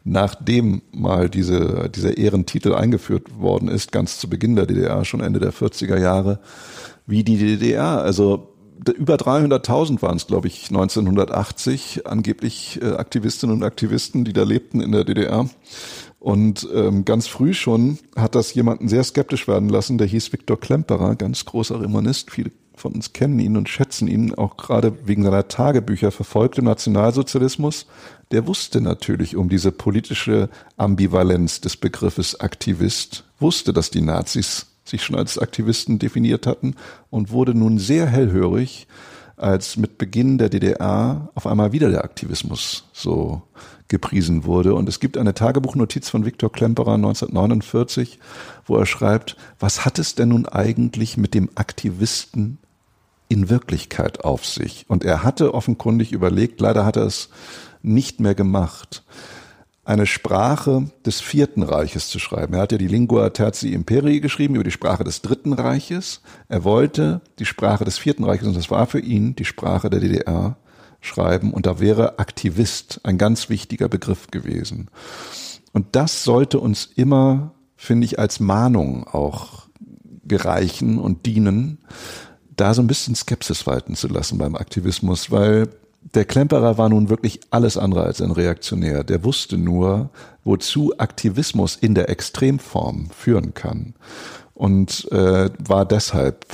[0.06, 5.40] nachdem mal diese, dieser Ehrentitel eingeführt worden ist, ganz zu Beginn der DDR, schon Ende
[5.40, 6.40] der 40er Jahre,
[7.06, 8.02] wie die DDR.
[8.02, 8.48] Also
[8.90, 14.82] über 300.000 waren es, glaube ich, 1980 angeblich äh, Aktivistinnen und Aktivisten, die da lebten
[14.82, 15.48] in der DDR.
[16.22, 20.60] Und ähm, ganz früh schon hat das jemanden sehr skeptisch werden lassen, der hieß Viktor
[20.60, 22.30] Klemperer, ganz großer Romanist.
[22.30, 26.66] Viele von uns kennen ihn und schätzen ihn auch gerade wegen seiner Tagebücher verfolgt im
[26.66, 27.88] Nationalsozialismus.
[28.30, 35.04] Der wusste natürlich um diese politische Ambivalenz des Begriffes Aktivist, wusste, dass die Nazis sich
[35.04, 36.76] schon als Aktivisten definiert hatten
[37.10, 38.88] und wurde nun sehr hellhörig,
[39.38, 43.42] als mit Beginn der DDR auf einmal wieder der Aktivismus so
[43.92, 44.74] gepriesen wurde.
[44.74, 48.18] Und es gibt eine Tagebuchnotiz von Viktor Klemperer 1949,
[48.66, 52.58] wo er schreibt, was hat es denn nun eigentlich mit dem Aktivisten
[53.28, 54.86] in Wirklichkeit auf sich?
[54.88, 57.30] Und er hatte offenkundig überlegt, leider hat er es
[57.84, 59.04] nicht mehr gemacht,
[59.84, 62.54] eine Sprache des Vierten Reiches zu schreiben.
[62.54, 66.22] Er hat ja die Lingua Terzi Imperii geschrieben über die Sprache des Dritten Reiches.
[66.48, 70.00] Er wollte die Sprache des Vierten Reiches, und das war für ihn die Sprache der
[70.00, 70.56] DDR,
[71.02, 71.54] schreiben.
[71.54, 74.90] Und da wäre Aktivist ein ganz wichtiger Begriff gewesen.
[75.74, 79.68] Und das sollte uns immer, finde ich, als Mahnung auch
[80.24, 81.80] gereichen und dienen,
[82.56, 85.70] da so ein bisschen Skepsis walten zu lassen beim Aktivismus, weil
[86.16, 89.04] der Klemperer war nun wirklich alles andere als ein Reaktionär.
[89.04, 90.10] Der wusste nur,
[90.44, 93.94] wozu Aktivismus in der Extremform führen kann
[94.54, 96.46] und äh, war deshalb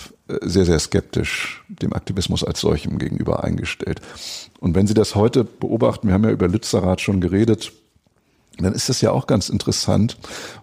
[0.41, 4.01] sehr, sehr skeptisch dem Aktivismus als solchem gegenüber eingestellt.
[4.59, 7.71] Und wenn Sie das heute beobachten, wir haben ja über Lützerath schon geredet,
[8.57, 10.17] dann ist das ja auch ganz interessant.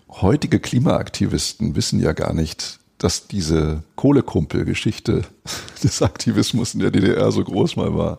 [0.09, 5.23] Heutige Klimaaktivisten wissen ja gar nicht, dass diese Kohlekumpel-Geschichte
[5.83, 8.19] des Aktivismus in der DDR so groß mal war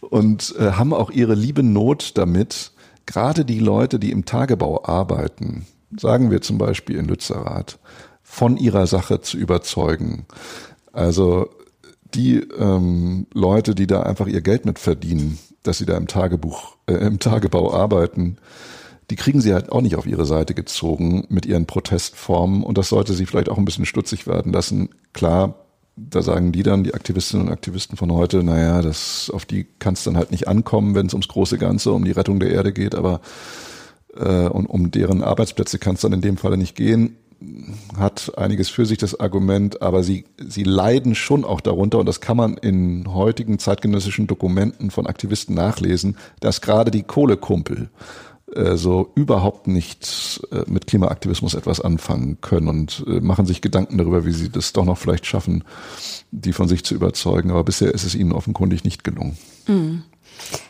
[0.00, 2.72] und äh, haben auch ihre liebe Not damit,
[3.06, 5.66] gerade die Leute, die im Tagebau arbeiten,
[5.96, 7.78] sagen wir zum Beispiel in Lützerath,
[8.34, 10.26] von ihrer Sache zu überzeugen.
[10.92, 11.50] Also
[12.14, 16.76] die ähm, Leute, die da einfach ihr Geld mit verdienen, dass sie da im Tagebuch,
[16.86, 18.38] äh, im Tagebau arbeiten,
[19.08, 22.88] die kriegen sie halt auch nicht auf ihre Seite gezogen mit ihren Protestformen und das
[22.88, 24.88] sollte sie vielleicht auch ein bisschen stutzig werden lassen.
[25.12, 25.54] Klar,
[25.94, 29.94] da sagen die dann, die Aktivistinnen und Aktivisten von heute, naja, das, auf die kann
[29.94, 32.72] es dann halt nicht ankommen, wenn es ums große Ganze, um die Rettung der Erde
[32.72, 33.20] geht, aber
[34.16, 37.16] äh, und um deren Arbeitsplätze kann es dann in dem Falle nicht gehen
[37.96, 42.20] hat einiges für sich das Argument, aber sie, sie leiden schon auch darunter, und das
[42.20, 47.90] kann man in heutigen zeitgenössischen Dokumenten von Aktivisten nachlesen, dass gerade die Kohlekumpel
[48.54, 53.98] äh, so überhaupt nicht äh, mit Klimaaktivismus etwas anfangen können und äh, machen sich Gedanken
[53.98, 55.64] darüber, wie sie das doch noch vielleicht schaffen,
[56.30, 57.50] die von sich zu überzeugen.
[57.50, 59.36] Aber bisher ist es ihnen offenkundig nicht gelungen.
[59.66, 60.02] Mhm.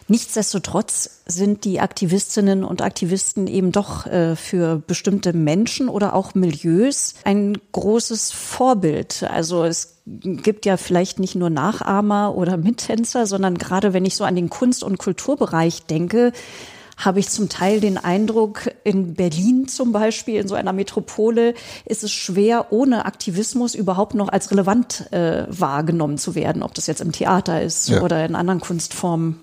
[0.07, 7.15] Nichtsdestotrotz sind die Aktivistinnen und Aktivisten eben doch äh, für bestimmte Menschen oder auch Milieus
[7.25, 9.23] ein großes Vorbild.
[9.23, 14.25] Also es gibt ja vielleicht nicht nur Nachahmer oder Mittänzer, sondern gerade wenn ich so
[14.25, 16.33] an den Kunst- und Kulturbereich denke,
[16.97, 21.55] habe ich zum Teil den Eindruck, in Berlin zum Beispiel, in so einer Metropole,
[21.85, 26.87] ist es schwer, ohne Aktivismus überhaupt noch als relevant äh, wahrgenommen zu werden, ob das
[26.87, 28.03] jetzt im Theater ist ja.
[28.03, 29.41] oder in anderen Kunstformen.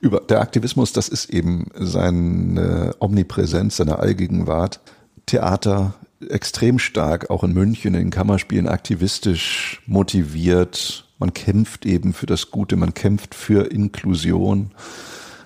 [0.00, 4.80] Über der Aktivismus, das ist eben seine Omnipräsenz, seine Allgegenwart.
[5.26, 5.94] Theater
[6.28, 11.06] extrem stark, auch in München, in Kammerspielen aktivistisch motiviert.
[11.18, 14.72] Man kämpft eben für das Gute, man kämpft für Inklusion.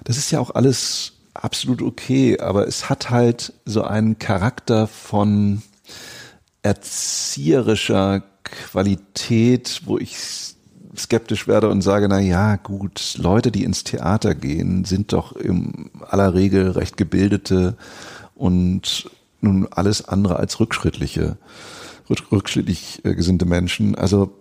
[0.04, 5.62] Das ist ja auch alles absolut okay, aber es hat halt so einen Charakter von
[6.62, 10.16] erzieherischer Qualität, wo ich
[11.00, 15.90] skeptisch werde und sage, na ja, gut, Leute, die ins Theater gehen, sind doch in
[16.08, 17.76] aller Regel recht gebildete
[18.34, 21.36] und nun alles andere als rückschrittliche,
[22.32, 23.94] rückschrittlich äh, gesinnte Menschen.
[23.94, 24.32] Also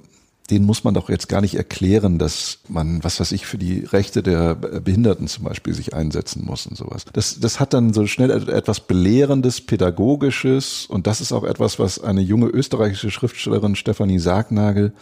[0.49, 3.79] den muss man doch jetzt gar nicht erklären, dass man, was weiß ich, für die
[3.79, 7.05] Rechte der Behinderten zum Beispiel sich einsetzen muss und sowas.
[7.13, 11.99] Das, das hat dann so schnell etwas Belehrendes, Pädagogisches und das ist auch etwas, was
[11.99, 14.93] eine junge österreichische Schriftstellerin Stefanie Sargnagel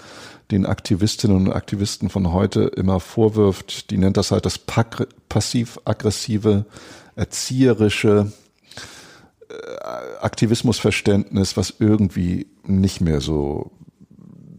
[0.54, 3.90] den Aktivistinnen und Aktivisten von heute immer vorwirft.
[3.90, 6.66] Die nennt das halt das passiv-aggressive,
[7.16, 8.32] erzieherische
[9.50, 13.72] äh, Aktivismusverständnis, was irgendwie nicht mehr so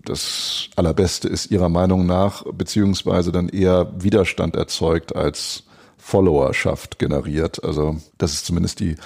[0.05, 5.65] das Allerbeste ist ihrer Meinung nach, beziehungsweise dann eher Widerstand erzeugt als
[5.97, 7.65] Followerschaft generiert.
[7.65, 8.97] Also das ist zumindest die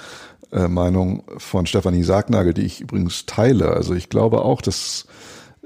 [0.51, 3.69] äh, Meinung von Stefanie Sargnagel, die ich übrigens teile.
[3.69, 5.05] Also ich glaube auch, dass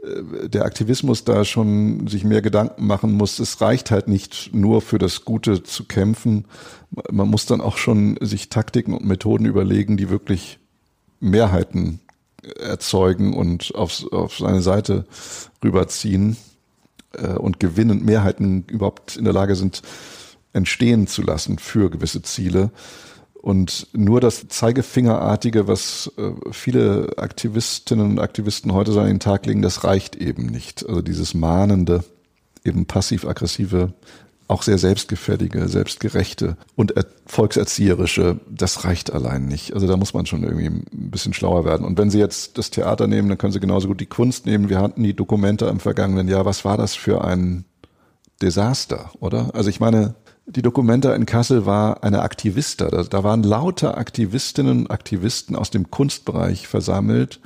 [0.04, 3.40] der Aktivismus da schon sich mehr Gedanken machen muss.
[3.40, 6.46] Es reicht halt nicht nur für das Gute zu kämpfen.
[7.10, 10.60] Man muss dann auch schon sich Taktiken und Methoden überlegen, die wirklich
[11.22, 12.02] Mehrheiten
[12.60, 15.06] erzeugen und auf, auf seine Seite
[15.64, 16.36] rüberziehen
[17.14, 19.82] äh, und gewinnen, Mehrheiten überhaupt in der Lage sind,
[20.52, 22.72] entstehen zu lassen für gewisse Ziele.
[23.44, 29.46] Und nur das Zeigefingerartige, was äh, viele Aktivistinnen und Aktivisten heute so an den Tag
[29.46, 30.88] legen, das reicht eben nicht.
[30.88, 32.06] Also dieses mahnende,
[32.64, 33.92] eben passiv-aggressive
[34.48, 36.94] auch sehr selbstgefällige, selbstgerechte und
[37.26, 39.74] volkserzieherische, das reicht allein nicht.
[39.74, 41.86] Also da muss man schon irgendwie ein bisschen schlauer werden.
[41.86, 44.70] Und wenn Sie jetzt das Theater nehmen, dann können Sie genauso gut die Kunst nehmen.
[44.70, 46.46] Wir hatten die Dokumente im vergangenen Jahr.
[46.46, 47.66] Was war das für ein
[48.42, 49.54] Desaster, oder?
[49.54, 50.16] Also ich meine,
[50.46, 52.90] die Documenta in Kassel war eine Aktivista.
[52.90, 57.40] Da, da waren lauter Aktivistinnen und Aktivisten aus dem Kunstbereich versammelt.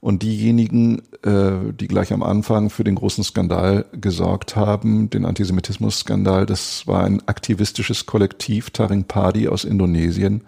[0.00, 6.44] Und diejenigen, äh, die gleich am Anfang für den großen Skandal gesorgt haben, den Antisemitismus-Skandal,
[6.44, 10.42] das war ein aktivistisches Kollektiv, Taring Padi aus Indonesien.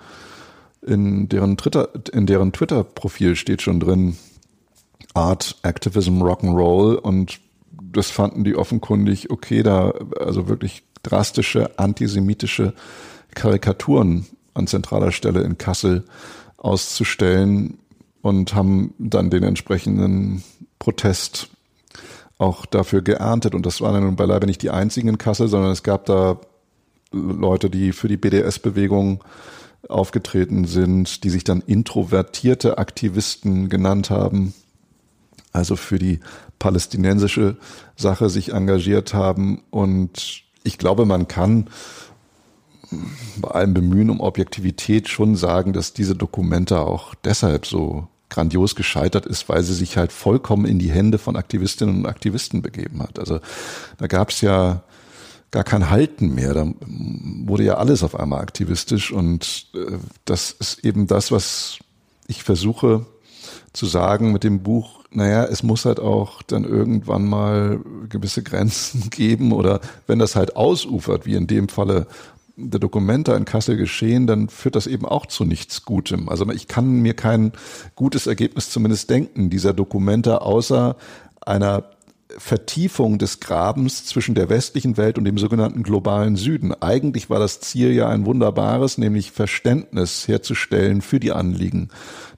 [0.82, 4.16] In deren Twitter, in deren Twitter-Profil steht schon drin,
[5.14, 7.40] Art, Activism, Rock'n'Roll und
[7.80, 12.74] das fanden die offenkundig okay, da also wirklich drastische antisemitische
[13.34, 16.04] Karikaturen an zentraler Stelle in Kassel
[16.56, 17.78] auszustellen
[18.22, 20.42] und haben dann den entsprechenden
[20.78, 21.48] Protest
[22.38, 23.54] auch dafür geerntet.
[23.54, 26.40] Und das waren nun beileibe nicht die einzigen in Kassel, sondern es gab da
[27.12, 29.22] Leute, die für die BDS-Bewegung
[29.88, 34.54] aufgetreten sind, die sich dann introvertierte Aktivisten genannt haben,
[35.52, 36.20] also für die
[36.58, 37.56] palästinensische
[37.96, 39.62] Sache sich engagiert haben.
[39.70, 41.68] Und ich glaube, man kann
[43.38, 49.26] bei allem Bemühen um Objektivität schon sagen, dass diese Dokumente auch deshalb so grandios gescheitert
[49.26, 53.18] ist, weil sie sich halt vollkommen in die Hände von Aktivistinnen und Aktivisten begeben hat.
[53.18, 53.40] Also
[53.98, 54.82] da gab es ja
[55.50, 56.54] gar kein Halten mehr.
[56.54, 61.78] Da wurde ja alles auf einmal aktivistisch und äh, das ist eben das, was
[62.26, 63.06] ich versuche
[63.72, 65.04] zu sagen mit dem Buch.
[65.16, 70.56] Naja, es muss halt auch dann irgendwann mal gewisse Grenzen geben oder wenn das halt
[70.56, 72.06] ausufert, wie in dem Falle
[72.56, 76.28] der Dokumenta in Kassel geschehen, dann führt das eben auch zu nichts Gutem.
[76.28, 77.52] Also ich kann mir kein
[77.94, 80.96] gutes Ergebnis zumindest denken, dieser Dokumenta, außer
[81.40, 81.84] einer
[82.38, 86.74] Vertiefung des Grabens zwischen der westlichen Welt und dem sogenannten globalen Süden.
[86.74, 91.88] Eigentlich war das Ziel ja ein wunderbares, nämlich Verständnis herzustellen für die Anliegen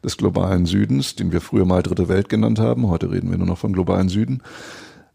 [0.05, 2.89] des globalen Südens, den wir früher mal Dritte Welt genannt haben.
[2.89, 4.43] Heute reden wir nur noch vom globalen Süden.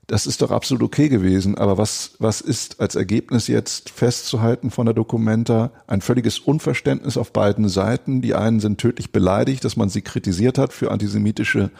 [0.07, 1.57] Das ist doch absolut okay gewesen.
[1.57, 5.71] Aber was, was ist als Ergebnis jetzt festzuhalten von der Dokumenta?
[5.87, 8.21] Ein völliges Unverständnis auf beiden Seiten.
[8.21, 11.71] Die einen sind tödlich beleidigt, dass man sie kritisiert hat für antisemitische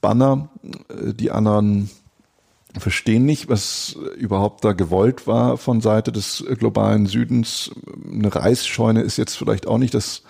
[0.00, 0.50] Banner.
[0.90, 1.88] Die anderen
[2.78, 7.70] verstehen nicht, was überhaupt da gewollt war von Seite des globalen Südens.
[8.10, 10.22] Eine Reisscheune ist jetzt vielleicht auch nicht das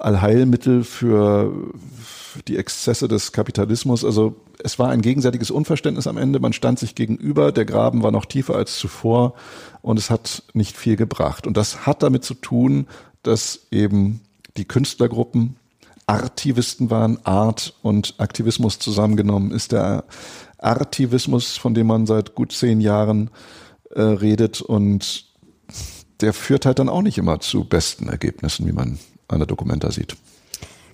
[0.00, 1.52] Allheilmittel für
[2.48, 4.04] die Exzesse des Kapitalismus.
[4.04, 6.40] Also es war ein gegenseitiges Unverständnis am Ende.
[6.40, 7.52] Man stand sich gegenüber.
[7.52, 9.34] Der Graben war noch tiefer als zuvor
[9.82, 11.46] und es hat nicht viel gebracht.
[11.46, 12.86] Und das hat damit zu tun,
[13.22, 14.20] dass eben
[14.56, 15.56] die Künstlergruppen
[16.06, 17.18] Artivisten waren.
[17.24, 20.04] Art und Aktivismus zusammengenommen ist der
[20.64, 23.30] Artivismus, von dem man seit gut zehn Jahren
[23.90, 25.26] äh, redet und
[26.20, 28.98] der führt halt dann auch nicht immer zu besten Ergebnissen, wie man
[29.28, 30.16] an der Dokumenta sieht.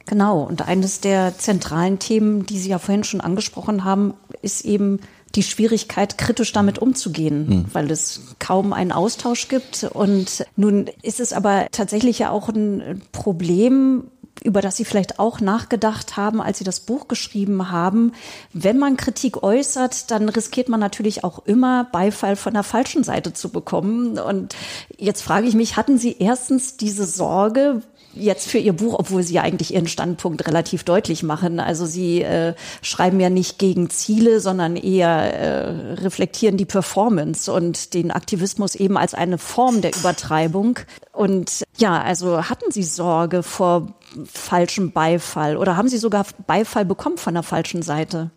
[0.07, 4.99] Genau, und eines der zentralen Themen, die Sie ja vorhin schon angesprochen haben, ist eben
[5.37, 7.65] die Schwierigkeit, kritisch damit umzugehen, mhm.
[7.73, 9.85] weil es kaum einen Austausch gibt.
[9.85, 14.09] Und nun ist es aber tatsächlich ja auch ein Problem,
[14.43, 18.13] über das Sie vielleicht auch nachgedacht haben, als Sie das Buch geschrieben haben.
[18.53, 23.33] Wenn man Kritik äußert, dann riskiert man natürlich auch immer Beifall von der falschen Seite
[23.33, 24.19] zu bekommen.
[24.19, 24.57] Und
[24.97, 27.83] jetzt frage ich mich, hatten Sie erstens diese Sorge,
[28.15, 31.61] jetzt für Ihr Buch, obwohl Sie ja eigentlich Ihren Standpunkt relativ deutlich machen.
[31.61, 37.95] Also Sie äh, schreiben ja nicht gegen Ziele, sondern eher äh, reflektieren die Performance und
[37.95, 40.79] den Aktivismus eben als eine Form der Übertreibung.
[41.13, 43.95] Und ja, also hatten Sie Sorge vor
[44.25, 48.31] falschem Beifall oder haben Sie sogar Beifall bekommen von der falschen Seite?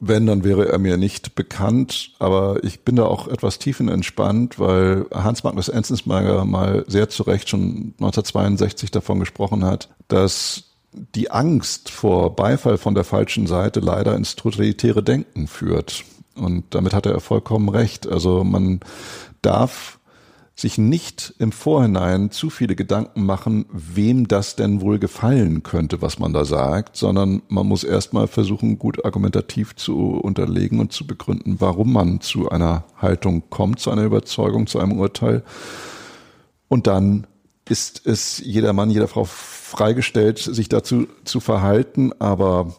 [0.00, 5.06] Wenn, dann wäre er mir nicht bekannt, aber ich bin da auch etwas tiefenentspannt, weil
[5.12, 11.90] Hans Magnus Enzensberger mal sehr zu Recht schon 1962 davon gesprochen hat, dass die Angst
[11.90, 16.04] vor Beifall von der falschen Seite leider ins totalitäre Denken führt.
[16.34, 18.06] Und damit hat er vollkommen recht.
[18.06, 18.80] Also man
[19.42, 19.97] darf
[20.58, 26.18] sich nicht im Vorhinein zu viele Gedanken machen, wem das denn wohl gefallen könnte, was
[26.18, 31.60] man da sagt, sondern man muss erstmal versuchen, gut argumentativ zu unterlegen und zu begründen,
[31.60, 35.44] warum man zu einer Haltung kommt, zu einer Überzeugung, zu einem Urteil.
[36.66, 37.28] Und dann
[37.68, 42.74] ist es jeder Mann, jeder Frau freigestellt, sich dazu zu verhalten, aber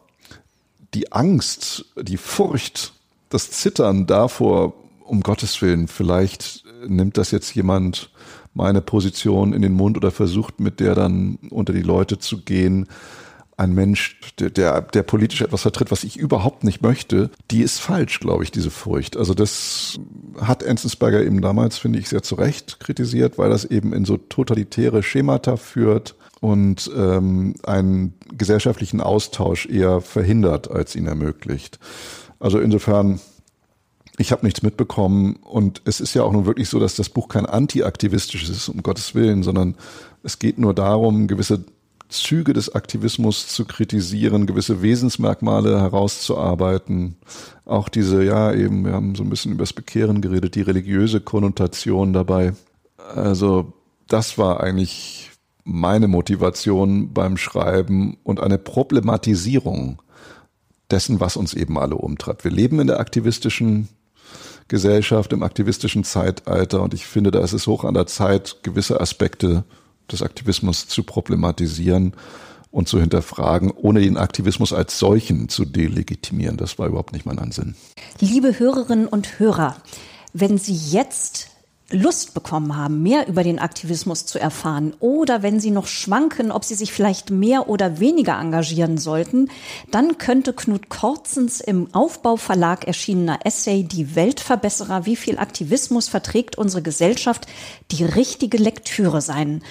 [0.93, 2.91] die Angst, die Furcht,
[3.29, 4.73] das Zittern davor,
[5.05, 8.11] um Gottes Willen, vielleicht nimmt das jetzt jemand
[8.53, 12.87] meine Position in den Mund oder versucht mit der dann unter die Leute zu gehen.
[13.57, 17.79] Ein Mensch, der, der, der politisch etwas vertritt, was ich überhaupt nicht möchte, die ist
[17.79, 19.17] falsch, glaube ich, diese Furcht.
[19.17, 19.99] Also das
[20.39, 24.17] hat Enzensberger eben damals, finde ich, sehr zu Recht kritisiert, weil das eben in so
[24.17, 31.79] totalitäre Schemata führt und ähm, einen gesellschaftlichen Austausch eher verhindert, als ihn ermöglicht.
[32.39, 33.19] Also insofern
[34.19, 37.29] ich habe nichts mitbekommen und es ist ja auch nun wirklich so, dass das Buch
[37.29, 39.75] kein antiaktivistisches ist, um Gottes Willen, sondern
[40.23, 41.63] es geht nur darum, gewisse
[42.09, 47.15] Züge des Aktivismus zu kritisieren, gewisse Wesensmerkmale herauszuarbeiten.
[47.63, 51.21] Auch diese, ja, eben, wir haben so ein bisschen über das Bekehren geredet, die religiöse
[51.21, 52.53] Konnotation dabei.
[53.15, 53.71] Also
[54.07, 55.31] das war eigentlich
[55.63, 60.01] meine Motivation beim Schreiben und eine Problematisierung
[60.91, 62.43] dessen, was uns eben alle umtreibt.
[62.43, 63.87] Wir leben in der aktivistischen
[64.69, 69.01] Gesellschaft, im aktivistischen Zeitalter und ich finde, da ist es hoch an der Zeit, gewisse
[69.01, 69.65] Aspekte
[70.09, 72.13] des Aktivismus zu problematisieren
[72.71, 76.57] und zu hinterfragen, ohne den Aktivismus als solchen zu delegitimieren.
[76.57, 77.75] Das war überhaupt nicht mein Ansinn.
[78.19, 79.75] Liebe Hörerinnen und Hörer,
[80.33, 81.49] wenn Sie jetzt
[81.91, 86.63] Lust bekommen haben, mehr über den Aktivismus zu erfahren oder wenn Sie noch schwanken, ob
[86.63, 89.49] Sie sich vielleicht mehr oder weniger engagieren sollten,
[89.89, 96.83] dann könnte Knut Korzens im Aufbauverlag erschienener Essay Die Weltverbesserer, wie viel Aktivismus verträgt unsere
[96.83, 97.47] Gesellschaft,
[97.91, 99.63] die richtige Lektüre sein.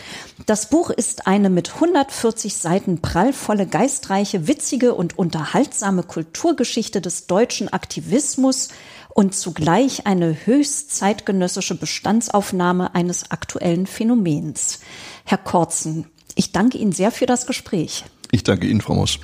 [0.46, 7.72] Das Buch ist eine mit 140 Seiten prallvolle, geistreiche, witzige und unterhaltsame Kulturgeschichte des deutschen
[7.72, 8.70] Aktivismus,
[9.18, 14.78] und zugleich eine höchst zeitgenössische Bestandsaufnahme eines aktuellen Phänomens.
[15.24, 16.06] Herr Korzen,
[16.36, 18.04] ich danke Ihnen sehr für das Gespräch.
[18.30, 19.18] Ich danke Ihnen, Frau Moss.